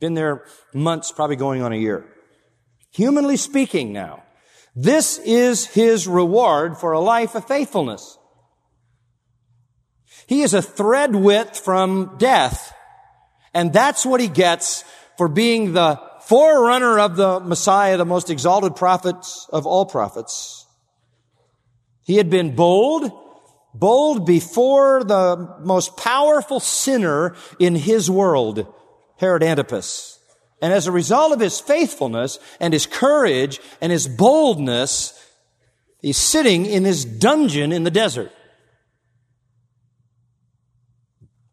[0.00, 2.06] Been there months, probably going on a year.
[2.92, 4.22] Humanly speaking now,
[4.74, 8.16] this is his reward for a life of faithfulness.
[10.26, 12.72] He is a thread width from death
[13.58, 14.84] and that's what he gets
[15.16, 19.16] for being the forerunner of the Messiah, the most exalted prophet
[19.50, 20.64] of all prophets.
[22.04, 23.10] He had been bold,
[23.74, 28.72] bold before the most powerful sinner in his world,
[29.16, 30.20] Herod Antipas.
[30.62, 35.20] And as a result of his faithfulness and his courage and his boldness,
[36.00, 38.30] he's sitting in his dungeon in the desert.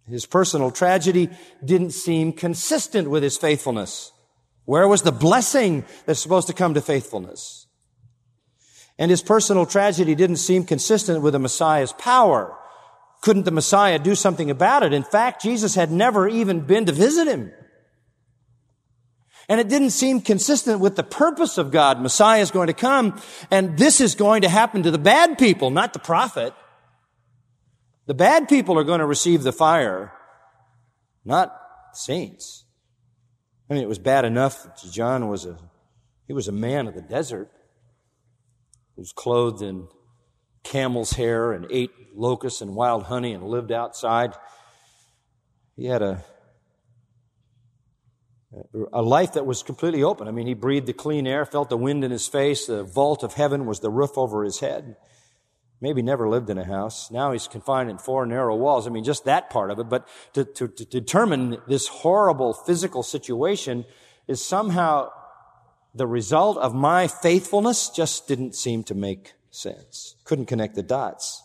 [0.10, 1.30] His personal tragedy
[1.64, 4.12] didn't seem consistent with his faithfulness.
[4.66, 7.68] Where was the blessing that's supposed to come to faithfulness?
[8.98, 12.56] And his personal tragedy didn't seem consistent with the Messiah's power.
[13.22, 14.94] Couldn't the Messiah do something about it?
[14.94, 17.52] In fact, Jesus had never even been to visit him.
[19.50, 22.02] And it didn't seem consistent with the purpose of God.
[22.02, 25.70] Messiah is going to come, and this is going to happen to the bad people,
[25.70, 26.54] not the prophet.
[28.08, 30.12] The bad people are going to receive the fire,
[31.24, 31.56] not
[31.94, 32.66] saints.
[33.70, 35.58] I mean, it was bad enough that John was a,
[36.28, 37.50] he was a man of the desert.
[38.96, 39.88] He was clothed in
[40.64, 44.34] camel's hair and ate locusts and wild honey and lived outside.
[45.76, 46.24] He had a,
[48.94, 50.28] a life that was completely open.
[50.28, 52.68] I mean, he breathed the clean air, felt the wind in his face.
[52.68, 54.96] The vault of heaven was the roof over his head.
[55.82, 57.12] Maybe never lived in a house.
[57.12, 58.88] Now he's confined in four narrow walls.
[58.88, 59.90] I mean, just that part of it.
[59.90, 63.86] But to, to, to determine this horrible physical situation
[64.28, 65.10] is somehow
[65.94, 70.16] the result of my faithfulness just didn't seem to make sense.
[70.24, 71.42] Couldn't connect the dots.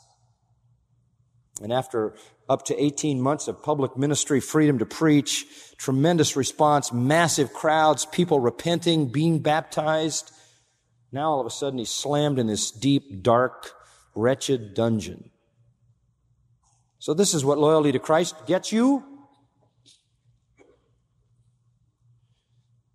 [1.62, 2.14] And after
[2.48, 8.40] up to 18 months of public ministry, freedom to preach, tremendous response, massive crowds, people
[8.40, 10.32] repenting, being baptized,
[11.12, 13.72] now all of a sudden he's slammed in this deep, dark,
[14.14, 15.30] wretched dungeon.
[16.98, 19.04] So this is what loyalty to Christ gets you.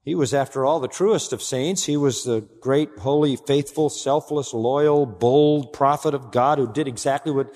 [0.03, 1.85] He was, after all, the truest of saints.
[1.85, 7.31] He was the great, holy, faithful, selfless, loyal, bold prophet of God who did exactly
[7.31, 7.51] what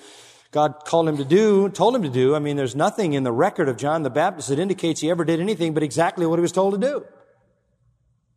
[0.50, 2.34] God called him to do, told him to do.
[2.34, 5.24] I mean, there's nothing in the record of John the Baptist that indicates he ever
[5.24, 7.04] did anything but exactly what he was told to do.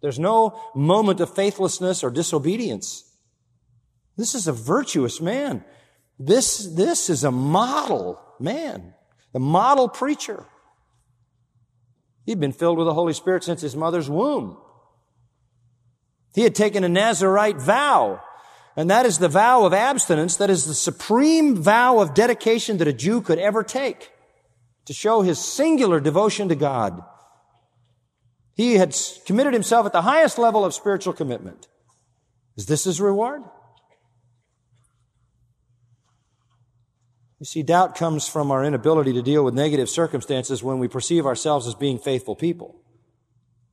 [0.01, 3.03] There's no moment of faithlessness or disobedience.
[4.17, 5.63] This is a virtuous man.
[6.19, 8.93] This, this is a model man,
[9.31, 10.45] the model preacher.
[12.25, 14.57] He'd been filled with the Holy Spirit since his mother's womb.
[16.35, 18.21] He had taken a Nazarite vow,
[18.75, 22.87] and that is the vow of abstinence that is the supreme vow of dedication that
[22.87, 24.11] a Jew could ever take
[24.85, 27.03] to show his singular devotion to God.
[28.55, 28.95] He had
[29.25, 31.67] committed himself at the highest level of spiritual commitment.
[32.55, 33.41] Is this his reward?
[37.43, 41.25] You see, doubt comes from our inability to deal with negative circumstances when we perceive
[41.25, 42.79] ourselves as being faithful people.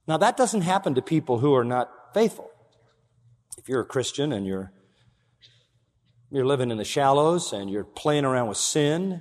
[0.08, 2.50] Now, that doesn't happen to people who are not faithful.
[3.58, 4.72] If you're a Christian and you're,
[6.32, 9.20] you're living in the shallows and you're playing around with sin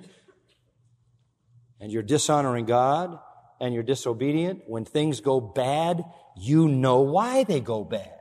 [1.80, 3.20] and you're dishonoring God
[3.62, 6.04] and you're disobedient, when things go bad,
[6.36, 8.18] you know why they go bad,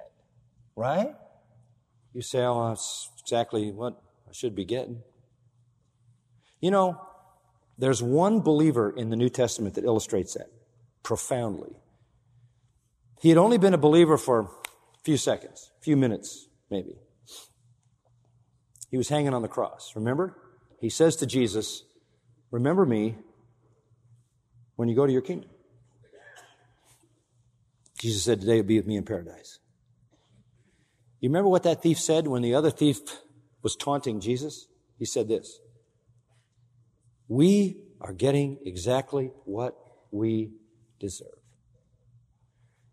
[0.76, 1.14] right?
[2.12, 3.98] You say, oh, that's exactly what
[4.28, 5.02] I should be getting.
[6.60, 7.00] You know,
[7.78, 10.48] there's one believer in the New Testament that illustrates that
[11.02, 11.76] profoundly.
[13.20, 14.48] He had only been a believer for a
[15.04, 16.96] few seconds, a few minutes, maybe.
[18.90, 20.36] He was hanging on the cross, remember?
[20.80, 21.84] He says to Jesus,
[22.50, 23.16] Remember me
[24.76, 25.50] when you go to your kingdom.
[27.98, 29.58] Jesus said, Today you'll be with me in paradise.
[31.20, 33.00] You remember what that thief said when the other thief
[33.62, 34.68] was taunting Jesus?
[34.98, 35.60] He said this
[37.28, 39.76] We are getting exactly what
[40.10, 40.52] we
[40.98, 41.28] deserve.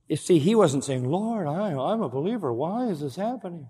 [0.08, 2.54] You see, he wasn't saying, Lord, I, I'm a believer.
[2.54, 3.70] Why is this happening?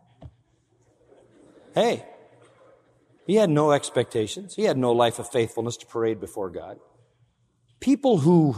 [1.73, 2.05] Hey,
[3.25, 4.55] he had no expectations.
[4.55, 6.77] He had no life of faithfulness to parade before God.
[7.79, 8.55] People who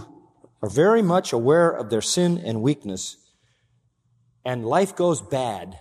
[0.62, 3.18] are very much aware of their sin and weakness
[4.44, 5.78] and life goes bad,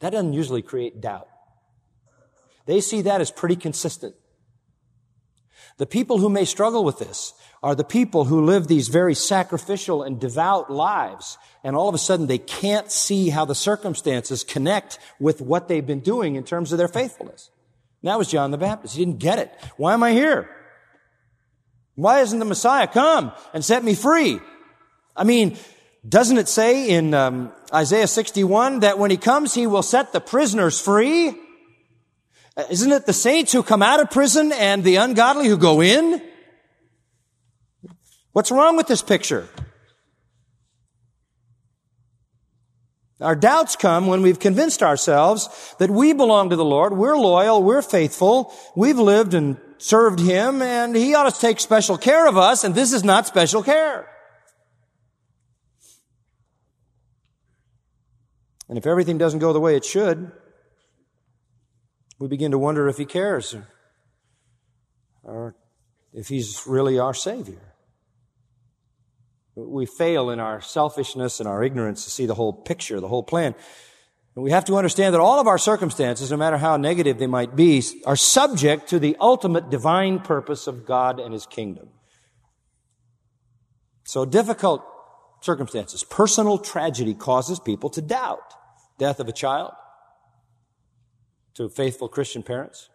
[0.00, 1.28] that doesn't usually create doubt.
[2.66, 4.14] They see that as pretty consistent.
[5.78, 10.02] The people who may struggle with this are the people who live these very sacrificial
[10.02, 14.98] and devout lives, and all of a sudden they can't see how the circumstances connect
[15.20, 17.50] with what they've been doing in terms of their faithfulness.
[18.02, 18.96] And that was John the Baptist.
[18.96, 19.52] He didn't get it.
[19.76, 20.50] Why am I here?
[21.94, 24.40] Why isn't the Messiah come and set me free?
[25.14, 25.56] I mean,
[26.08, 30.20] doesn't it say in um, Isaiah 61 that when he comes, he will set the
[30.20, 31.34] prisoners free?
[32.56, 35.80] Uh, isn't it the saints who come out of prison and the ungodly who go
[35.80, 36.20] in?
[38.32, 39.48] What's wrong with this picture?
[43.20, 45.48] Our doubts come when we've convinced ourselves
[45.78, 50.60] that we belong to the Lord, we're loyal, we're faithful, we've lived and served Him,
[50.60, 54.08] and He ought to take special care of us, and this is not special care.
[58.68, 60.32] And if everything doesn't go the way it should,
[62.22, 63.56] we begin to wonder if He cares
[65.24, 65.56] or
[66.14, 67.74] if He's really our Savior.
[69.56, 73.24] We fail in our selfishness and our ignorance to see the whole picture, the whole
[73.24, 73.56] plan.
[74.36, 77.26] And we have to understand that all of our circumstances, no matter how negative they
[77.26, 81.88] might be, are subject to the ultimate divine purpose of God and His kingdom.
[84.04, 84.84] So difficult
[85.40, 88.54] circumstances, personal tragedy causes people to doubt.
[88.96, 89.72] Death of a child,
[91.54, 92.88] to faithful Christian parents.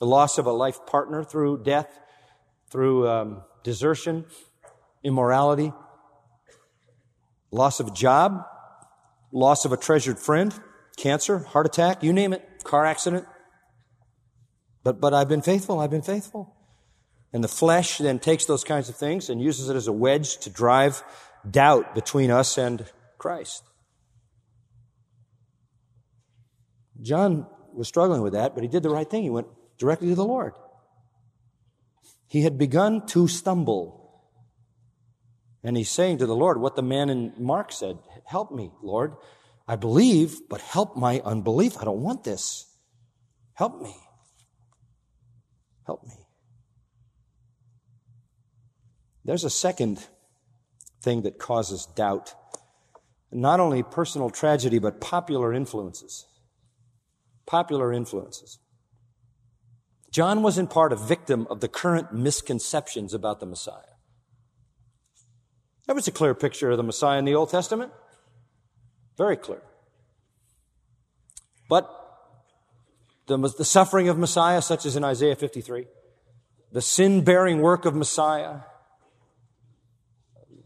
[0.00, 2.00] The loss of a life partner through death,
[2.70, 4.24] through um, desertion,
[5.04, 5.72] immorality,
[7.50, 8.44] loss of a job,
[9.32, 10.54] loss of a treasured friend,
[10.96, 13.26] cancer, heart attack, you name it, car accident.
[14.82, 16.56] But, but I've been faithful, I've been faithful.
[17.32, 20.38] And the flesh then takes those kinds of things and uses it as a wedge
[20.38, 21.02] to drive
[21.48, 22.84] doubt between us and
[23.18, 23.62] Christ.
[27.02, 29.24] John was struggling with that, but he did the right thing.
[29.24, 29.48] He went
[29.78, 30.54] directly to the Lord.
[32.28, 33.98] He had begun to stumble.
[35.64, 39.14] And he's saying to the Lord what the man in Mark said Help me, Lord.
[39.68, 41.78] I believe, but help my unbelief.
[41.78, 42.66] I don't want this.
[43.54, 43.94] Help me.
[45.86, 46.14] Help me.
[49.24, 50.04] There's a second
[51.00, 52.34] thing that causes doubt.
[53.30, 56.26] Not only personal tragedy, but popular influences
[57.46, 58.58] popular influences.
[60.10, 63.96] John was in part a victim of the current misconceptions about the Messiah.
[65.86, 67.92] That was a clear picture of the Messiah in the Old Testament.
[69.16, 69.62] Very clear.
[71.68, 71.90] But
[73.26, 75.86] the, the suffering of Messiah, such as in Isaiah 53,
[76.72, 78.60] the sin bearing work of Messiah,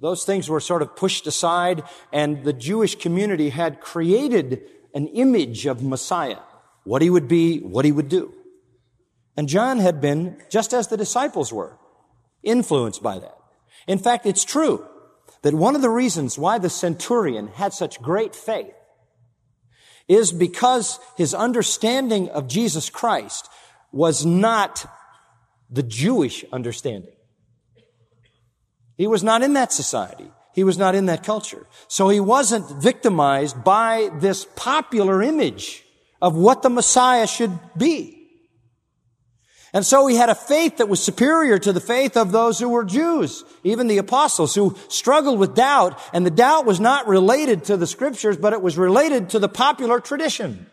[0.00, 4.62] those things were sort of pushed aside, and the Jewish community had created
[4.92, 6.38] an image of Messiah
[6.86, 8.32] what he would be, what he would do.
[9.36, 11.76] And John had been, just as the disciples were,
[12.42, 13.36] influenced by that.
[13.88, 14.86] In fact, it's true
[15.42, 18.72] that one of the reasons why the centurion had such great faith
[20.08, 23.48] is because his understanding of Jesus Christ
[23.90, 24.86] was not
[25.68, 27.14] the Jewish understanding.
[28.96, 30.30] He was not in that society.
[30.54, 31.66] He was not in that culture.
[31.88, 35.82] So he wasn't victimized by this popular image
[36.20, 38.16] of what the Messiah should be.
[39.72, 42.70] And so he had a faith that was superior to the faith of those who
[42.70, 46.00] were Jews, even the apostles who struggled with doubt.
[46.14, 49.50] And the doubt was not related to the scriptures, but it was related to the
[49.50, 50.66] popular tradition.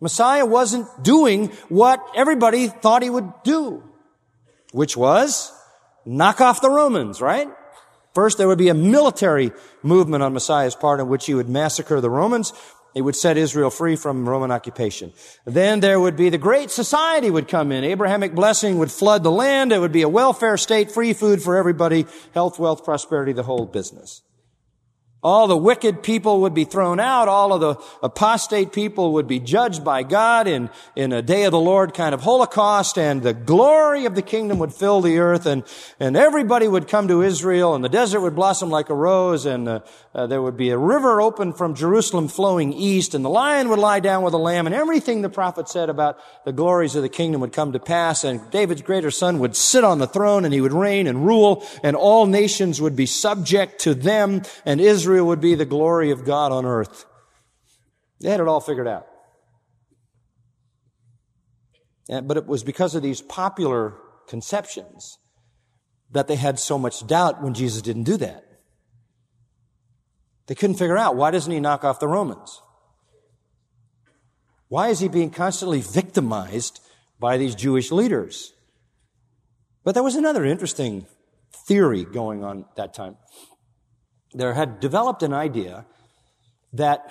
[0.00, 3.84] Messiah wasn't doing what everybody thought he would do,
[4.72, 5.52] which was
[6.04, 7.48] knock off the Romans, right?
[8.12, 9.52] First, there would be a military
[9.82, 12.52] movement on Messiah's part in which he would massacre the Romans.
[12.94, 15.12] It would set Israel free from Roman occupation.
[15.44, 17.84] Then there would be the great society would come in.
[17.84, 19.72] Abrahamic blessing would flood the land.
[19.72, 23.66] It would be a welfare state, free food for everybody, health, wealth, prosperity, the whole
[23.66, 24.22] business.
[25.22, 27.28] All the wicked people would be thrown out.
[27.28, 31.52] All of the apostate people would be judged by God in, in a day of
[31.52, 35.46] the Lord kind of holocaust and the glory of the kingdom would fill the earth
[35.46, 35.62] and,
[36.00, 39.68] and everybody would come to Israel and the desert would blossom like a rose and
[39.68, 39.80] uh,
[40.12, 43.78] uh, there would be a river open from Jerusalem flowing east and the lion would
[43.78, 47.08] lie down with the lamb and everything the prophet said about the glories of the
[47.08, 50.52] kingdom would come to pass and David's greater son would sit on the throne and
[50.52, 55.11] he would reign and rule and all nations would be subject to them and Israel
[55.12, 57.04] Israel would be the glory of God on earth.
[58.20, 59.06] They had it all figured out.
[62.08, 63.94] But it was because of these popular
[64.26, 65.18] conceptions
[66.12, 68.42] that they had so much doubt when Jesus didn't do that.
[70.46, 72.62] They couldn't figure out why doesn't he knock off the Romans?
[74.68, 76.80] Why is he being constantly victimized
[77.20, 78.54] by these Jewish leaders?
[79.84, 81.06] But there was another interesting
[81.66, 83.16] theory going on at that time
[84.34, 85.86] there had developed an idea
[86.72, 87.10] that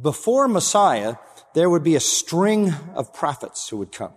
[0.00, 1.16] before Messiah,
[1.54, 4.14] there would be a string of prophets who would come.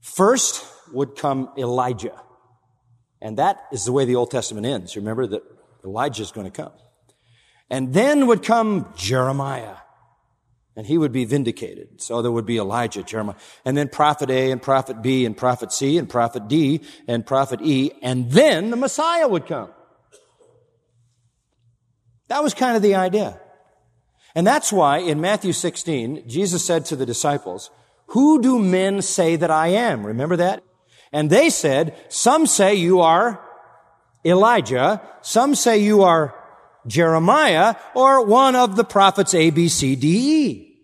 [0.00, 2.20] First would come Elijah.
[3.20, 4.96] And that is the way the Old Testament ends.
[4.96, 5.42] Remember that
[5.84, 6.72] Elijah is going to come.
[7.70, 9.76] And then would come Jeremiah.
[10.76, 12.00] And he would be vindicated.
[12.00, 15.72] So there would be Elijah, Jeremiah, and then prophet A and prophet B and prophet
[15.72, 17.90] C and prophet D and prophet E.
[18.00, 19.70] And then the Messiah would come.
[22.28, 23.40] That was kind of the idea.
[24.34, 27.70] And that's why in Matthew 16, Jesus said to the disciples,
[28.08, 30.06] who do men say that I am?
[30.06, 30.62] Remember that?
[31.12, 33.40] And they said, some say you are
[34.24, 36.34] Elijah, some say you are
[36.86, 40.78] Jeremiah, or one of the prophets A, B, C, D, E.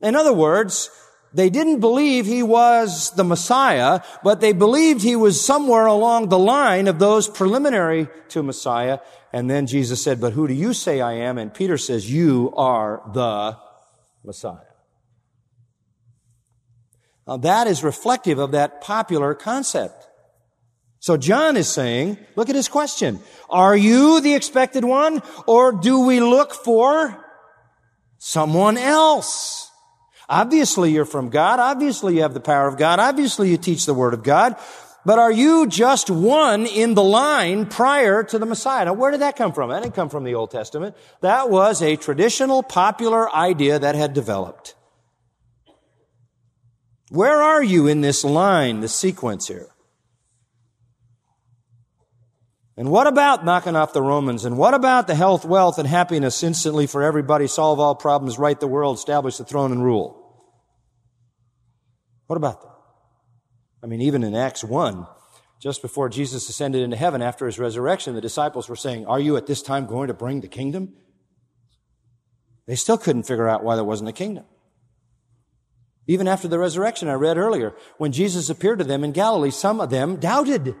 [0.00, 0.90] In other words,
[1.32, 6.38] they didn't believe he was the Messiah, but they believed he was somewhere along the
[6.38, 8.98] line of those preliminary to Messiah.
[9.32, 11.38] And then Jesus said, but who do you say I am?
[11.38, 13.56] And Peter says, you are the
[14.24, 14.56] Messiah.
[17.26, 20.08] Now that is reflective of that popular concept.
[20.98, 23.20] So John is saying, look at his question.
[23.48, 27.24] Are you the expected one or do we look for
[28.18, 29.70] someone else?
[30.28, 31.58] Obviously you're from God.
[31.58, 32.98] Obviously you have the power of God.
[32.98, 34.56] Obviously you teach the Word of God.
[35.04, 38.84] But are you just one in the line prior to the Messiah?
[38.84, 39.70] Now, where did that come from?
[39.70, 40.94] That didn't come from the Old Testament.
[41.22, 44.74] That was a traditional, popular idea that had developed.
[47.08, 49.68] Where are you in this line, the sequence here?
[52.76, 54.44] And what about knocking off the Romans?
[54.44, 58.58] And what about the health, wealth, and happiness instantly for everybody, solve all problems, right
[58.58, 60.16] the world, establish the throne and rule?
[62.26, 62.79] What about that?
[63.82, 65.06] I mean, even in Acts 1,
[65.60, 69.36] just before Jesus ascended into heaven after his resurrection, the disciples were saying, Are you
[69.36, 70.94] at this time going to bring the kingdom?
[72.66, 74.44] They still couldn't figure out why there wasn't a kingdom.
[76.06, 79.80] Even after the resurrection, I read earlier, when Jesus appeared to them in Galilee, some
[79.80, 80.74] of them doubted.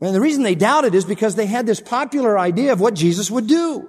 [0.00, 3.30] And the reason they doubted is because they had this popular idea of what Jesus
[3.30, 3.88] would do.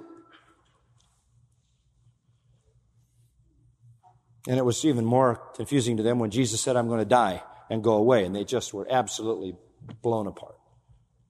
[4.46, 7.42] And it was even more confusing to them when Jesus said, I'm going to die
[7.70, 8.24] and go away.
[8.24, 9.56] And they just were absolutely
[10.02, 10.56] blown apart.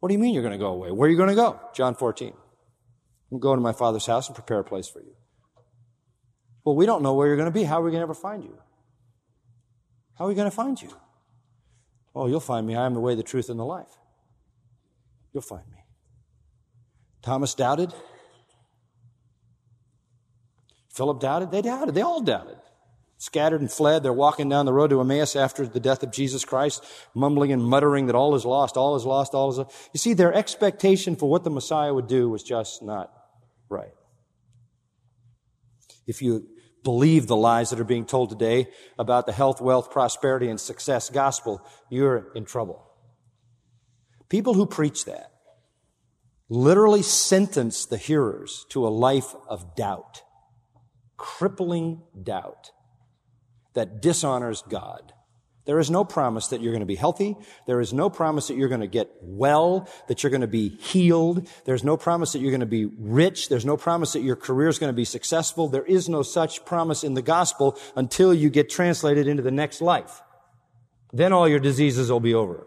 [0.01, 0.93] What do you mean you're going to go away?
[0.93, 1.61] Where are you going to go?
[1.75, 2.33] John 14.
[3.33, 5.15] I'm going to my father's house and prepare a place for you.
[6.65, 7.65] Well, we don't know where you're going to be.
[7.65, 8.59] How are we going to ever find you?
[10.17, 10.91] How are we going to find you?
[12.15, 12.75] Oh, you'll find me.
[12.75, 13.99] I am the way, the truth, and the life.
[15.33, 15.79] You'll find me.
[17.23, 17.93] Thomas doubted.
[20.93, 21.51] Philip doubted.
[21.51, 21.95] They doubted.
[21.95, 22.59] They all doubted.
[23.19, 24.03] Scattered and fled.
[24.03, 27.63] They're walking down the road to Emmaus after the death of Jesus Christ, mumbling and
[27.63, 29.91] muttering that all is lost, all is lost, all is lost.
[29.93, 33.13] You see, their expectation for what the Messiah would do was just not
[33.69, 33.93] right.
[36.07, 36.47] If you
[36.85, 41.11] believe the lies that are being told today about the health, wealth, prosperity, and success
[41.11, 41.61] gospel,
[41.91, 42.85] you're in trouble.
[44.29, 45.33] People who preach that
[46.49, 50.23] literally sentence the hearers to a life of doubt,
[51.19, 52.71] crippling doubt
[53.79, 55.13] that dishonors God.
[55.65, 57.37] There is no promise that you're going to be healthy.
[57.67, 60.71] There is no promise that you're going to get well, that you're going to be
[60.71, 61.47] healed.
[61.65, 63.51] There's no promise that you're going to be rich.
[63.51, 65.69] There's no promise that your career is going to be successful.
[65.69, 69.81] There is no such promise in the gospel until you get translated into the next
[69.81, 70.23] life.
[71.13, 72.67] Then all your diseases will be over.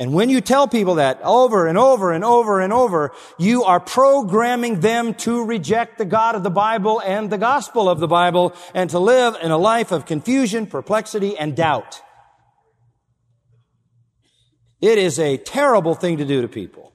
[0.00, 3.80] And when you tell people that over and over and over and over, you are
[3.80, 8.54] programming them to reject the God of the Bible and the gospel of the Bible
[8.74, 12.00] and to live in a life of confusion, perplexity, and doubt.
[14.80, 16.87] It is a terrible thing to do to people.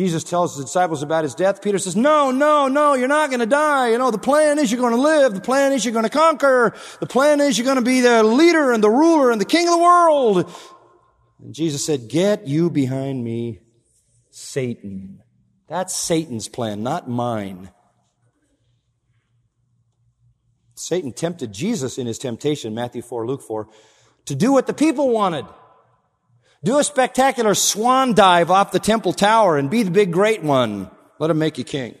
[0.00, 1.60] Jesus tells his disciples about his death.
[1.60, 3.90] Peter says, no, no, no, you're not going to die.
[3.90, 5.34] You know, the plan is you're going to live.
[5.34, 6.74] The plan is you're going to conquer.
[7.00, 9.68] The plan is you're going to be the leader and the ruler and the king
[9.68, 10.50] of the world.
[11.38, 13.60] And Jesus said, get you behind me,
[14.30, 15.22] Satan.
[15.68, 17.70] That's Satan's plan, not mine.
[20.76, 23.68] Satan tempted Jesus in his temptation, Matthew 4, Luke 4,
[24.24, 25.44] to do what the people wanted.
[26.62, 30.90] Do a spectacular swan dive off the temple tower and be the big great one.
[31.18, 31.94] Let him make you king.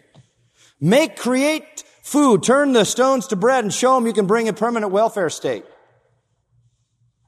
[0.80, 4.52] Make, create food, turn the stones to bread and show them you can bring a
[4.52, 5.64] permanent welfare state.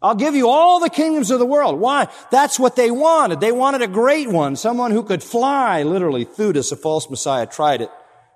[0.03, 1.79] I'll give you all the kingdoms of the world.
[1.79, 2.09] Why?
[2.31, 3.41] That's what they wanted.
[3.41, 6.25] They wanted a great one, someone who could fly, literally.
[6.25, 7.91] Theudas, a false messiah, tried it.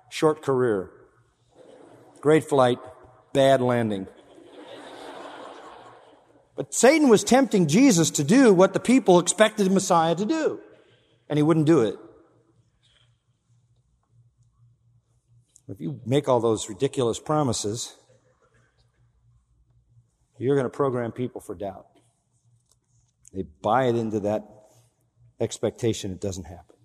[0.09, 0.89] Short career.
[2.21, 2.79] Great flight,
[3.33, 4.07] bad landing.
[6.57, 10.59] But Satan was tempting Jesus to do what the people expected Messiah to do.
[11.29, 11.95] And he wouldn't do it.
[15.69, 17.95] If you make all those ridiculous promises,
[20.39, 21.85] you're going to program people for doubt.
[23.33, 24.43] They buy it into that
[25.39, 26.75] expectation it doesn't happen.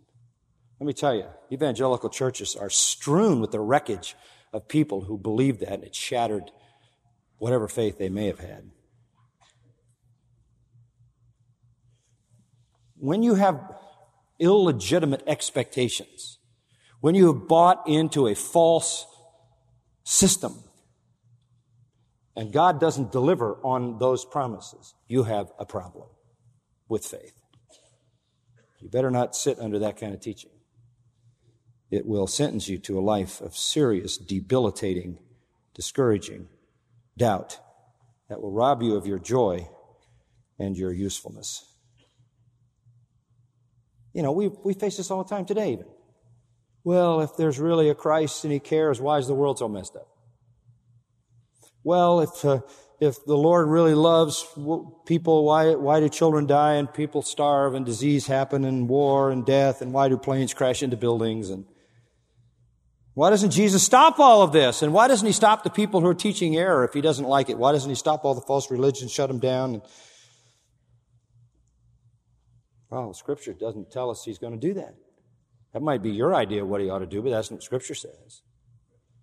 [0.81, 4.17] Let me tell you, evangelical churches are strewn with the wreckage
[4.53, 6.51] of people who believed that and it shattered
[7.39, 8.71] whatever faith they may have had.
[13.03, 13.61] When you have
[14.39, 16.39] illegitimate expectations,
[17.01, 19.07] when you have bought into a false
[20.05, 20.55] system,
[22.37, 26.07] and God doesn't deliver on those promises, you have a problem
[26.89, 27.35] with faith.
[28.81, 30.53] You better not sit under that kind of teaching.
[31.91, 35.19] It will sentence you to a life of serious, debilitating,
[35.75, 36.47] discouraging
[37.19, 37.59] doubt
[38.29, 39.69] that will rob you of your joy
[40.57, 41.72] and your usefulness.
[44.13, 45.87] You know, we, we face this all the time today, even.
[46.85, 49.97] Well, if there's really a Christ and He cares, why is the world so messed
[49.97, 50.09] up?
[51.85, 52.61] Well, if, uh,
[53.01, 54.47] if the Lord really loves
[55.07, 59.45] people, why, why do children die and people starve and disease happen and war and
[59.45, 61.65] death and why do planes crash into buildings and
[63.15, 64.83] why doesn't Jesus stop all of this?
[64.83, 67.51] And why doesn't He stop the people who are teaching error if He doesn't like
[67.51, 67.59] it?
[67.59, 69.83] Why doesn't He stop all the false religions, shut them down?
[72.93, 74.95] Well, Scripture doesn't tell us he's going to do that.
[75.73, 77.63] That might be your idea of what he ought to do, but that's not what
[77.63, 78.13] Scripture says.
[78.13, 78.43] It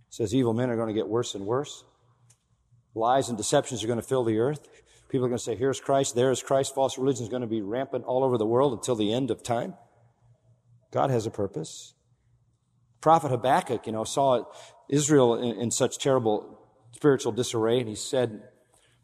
[0.10, 1.84] says evil men are going to get worse and worse.
[2.96, 4.68] Lies and deceptions are going to fill the earth.
[5.08, 6.74] People are going to say, here's Christ, there's Christ.
[6.74, 9.44] False religion is going to be rampant all over the world until the end of
[9.44, 9.76] time.
[10.92, 11.94] God has a purpose.
[13.02, 14.46] Prophet Habakkuk, you know, saw
[14.90, 16.60] Israel in, in such terrible
[16.94, 18.42] spiritual disarray, and he said,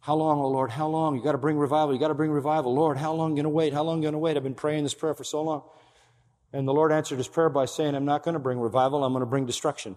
[0.05, 0.69] how long, oh Lord?
[0.69, 1.15] How long?
[1.15, 1.91] You got to bring revival.
[1.91, 2.75] You got to bring revival.
[2.75, 3.73] Lord, how long are you going to wait?
[3.73, 4.37] How long are you going to wait?
[4.37, 5.63] I've been praying this prayer for so long.
[6.53, 9.03] And the Lord answered his prayer by saying, I'm not going to bring revival.
[9.03, 9.95] I'm going to bring destruction.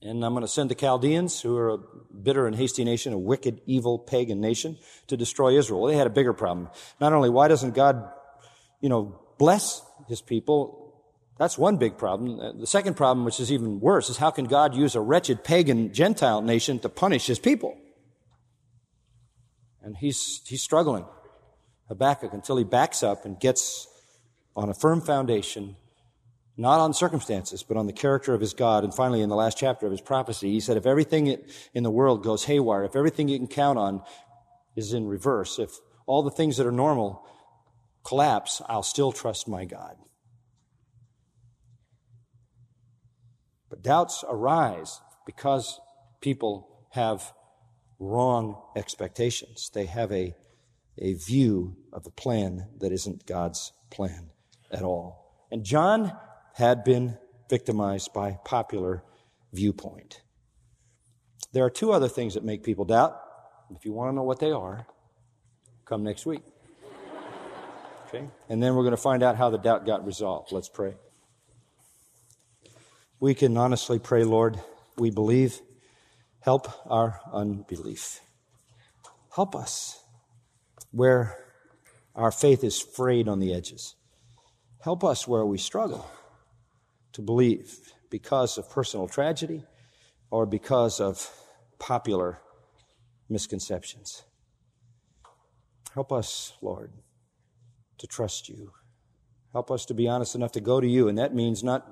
[0.00, 1.78] And I'm going to send the Chaldeans, who are a
[2.22, 4.78] bitter and hasty nation, a wicked, evil, pagan nation,
[5.08, 5.84] to destroy Israel.
[5.84, 6.70] They had a bigger problem.
[6.98, 8.10] Not only why doesn't God,
[8.80, 10.94] you know, bless his people?
[11.38, 12.58] That's one big problem.
[12.58, 15.92] The second problem, which is even worse, is how can God use a wretched pagan
[15.92, 17.76] Gentile nation to punish his people?
[19.82, 21.06] And he's, he's struggling,
[21.88, 23.88] Habakkuk, until he backs up and gets
[24.54, 25.76] on a firm foundation,
[26.56, 28.84] not on circumstances, but on the character of his God.
[28.84, 31.38] And finally, in the last chapter of his prophecy, he said, if everything
[31.72, 34.02] in the world goes haywire, if everything you can count on
[34.76, 35.70] is in reverse, if
[36.06, 37.24] all the things that are normal
[38.04, 39.96] collapse, I'll still trust my God.
[43.70, 45.80] But doubts arise because
[46.20, 47.32] people have
[48.00, 49.70] wrong expectations.
[49.72, 50.34] They have a,
[50.98, 54.30] a view of the plan that isn't God's plan
[54.72, 55.46] at all.
[55.52, 56.16] And John
[56.54, 59.04] had been victimized by popular
[59.52, 60.22] viewpoint.
[61.52, 63.20] There are two other things that make people doubt.
[63.74, 64.86] If you want to know what they are,
[65.84, 66.42] come next week.
[68.08, 68.26] Okay?
[68.48, 70.52] And then we're going to find out how the doubt got resolved.
[70.52, 70.94] Let's pray.
[73.20, 74.58] We can honestly pray, Lord,
[74.96, 75.60] we believe.
[76.40, 78.20] Help our unbelief.
[79.34, 80.02] Help us
[80.90, 81.36] where
[82.14, 83.94] our faith is frayed on the edges.
[84.82, 86.10] Help us where we struggle
[87.12, 89.64] to believe because of personal tragedy
[90.30, 91.30] or because of
[91.78, 92.40] popular
[93.28, 94.22] misconceptions.
[95.92, 96.92] Help us, Lord,
[97.98, 98.72] to trust you.
[99.52, 101.86] Help us to be honest enough to go to you, and that means not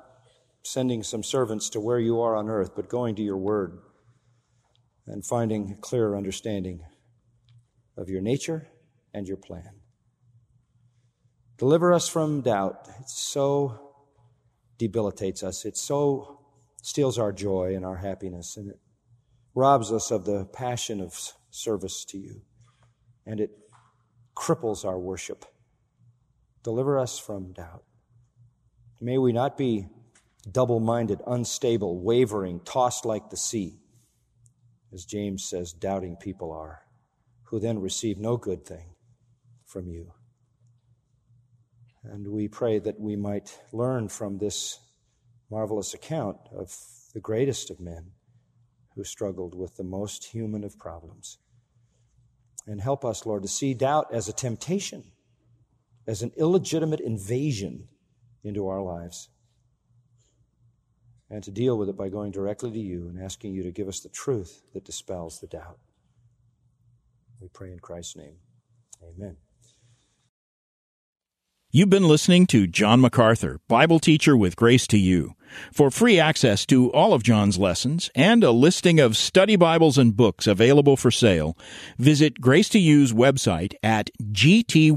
[0.63, 3.81] sending some servants to where you are on earth, but going to your word
[5.09, 6.85] and finding a clearer understanding
[7.97, 8.69] of your nature
[9.15, 9.71] and your plan.
[11.57, 12.89] Deliver us from doubt.
[13.01, 13.93] It so
[14.79, 15.65] debilitates us.
[15.65, 16.41] It so
[16.83, 18.79] steals our joy and our happiness, and it
[19.55, 22.43] robs us of the passion of service to you,
[23.27, 23.51] and it
[24.37, 25.45] cripples our worship.
[26.63, 27.83] Deliver us from doubt.
[29.01, 29.89] May we not be
[30.51, 33.81] double minded, unstable, wavering, tossed like the sea,
[34.93, 36.83] as James says, doubting people are,
[37.45, 38.95] who then receive no good thing
[39.65, 40.13] from you.
[42.05, 44.79] And we pray that we might learn from this
[45.51, 46.75] marvelous account of
[47.13, 48.13] the greatest of men
[48.95, 51.39] who struggled with the most human of problems.
[52.67, 55.05] And help us, Lord, to see doubt as a temptation,
[56.07, 57.89] as an illegitimate invasion
[58.45, 59.29] into our lives,
[61.31, 63.89] and to deal with it by going directly to you and asking you to give
[63.89, 65.79] us the truth that dispels the doubt.
[67.41, 68.37] We pray in Christ's name.
[69.03, 69.37] Amen.
[71.71, 75.35] You've been listening to John MacArthur, Bible teacher with Grace to You.
[75.71, 80.17] For free access to all of John's lessons and a listing of study Bibles and
[80.17, 81.59] books available for sale,
[81.99, 84.97] visit Grace to You's website at gty.org.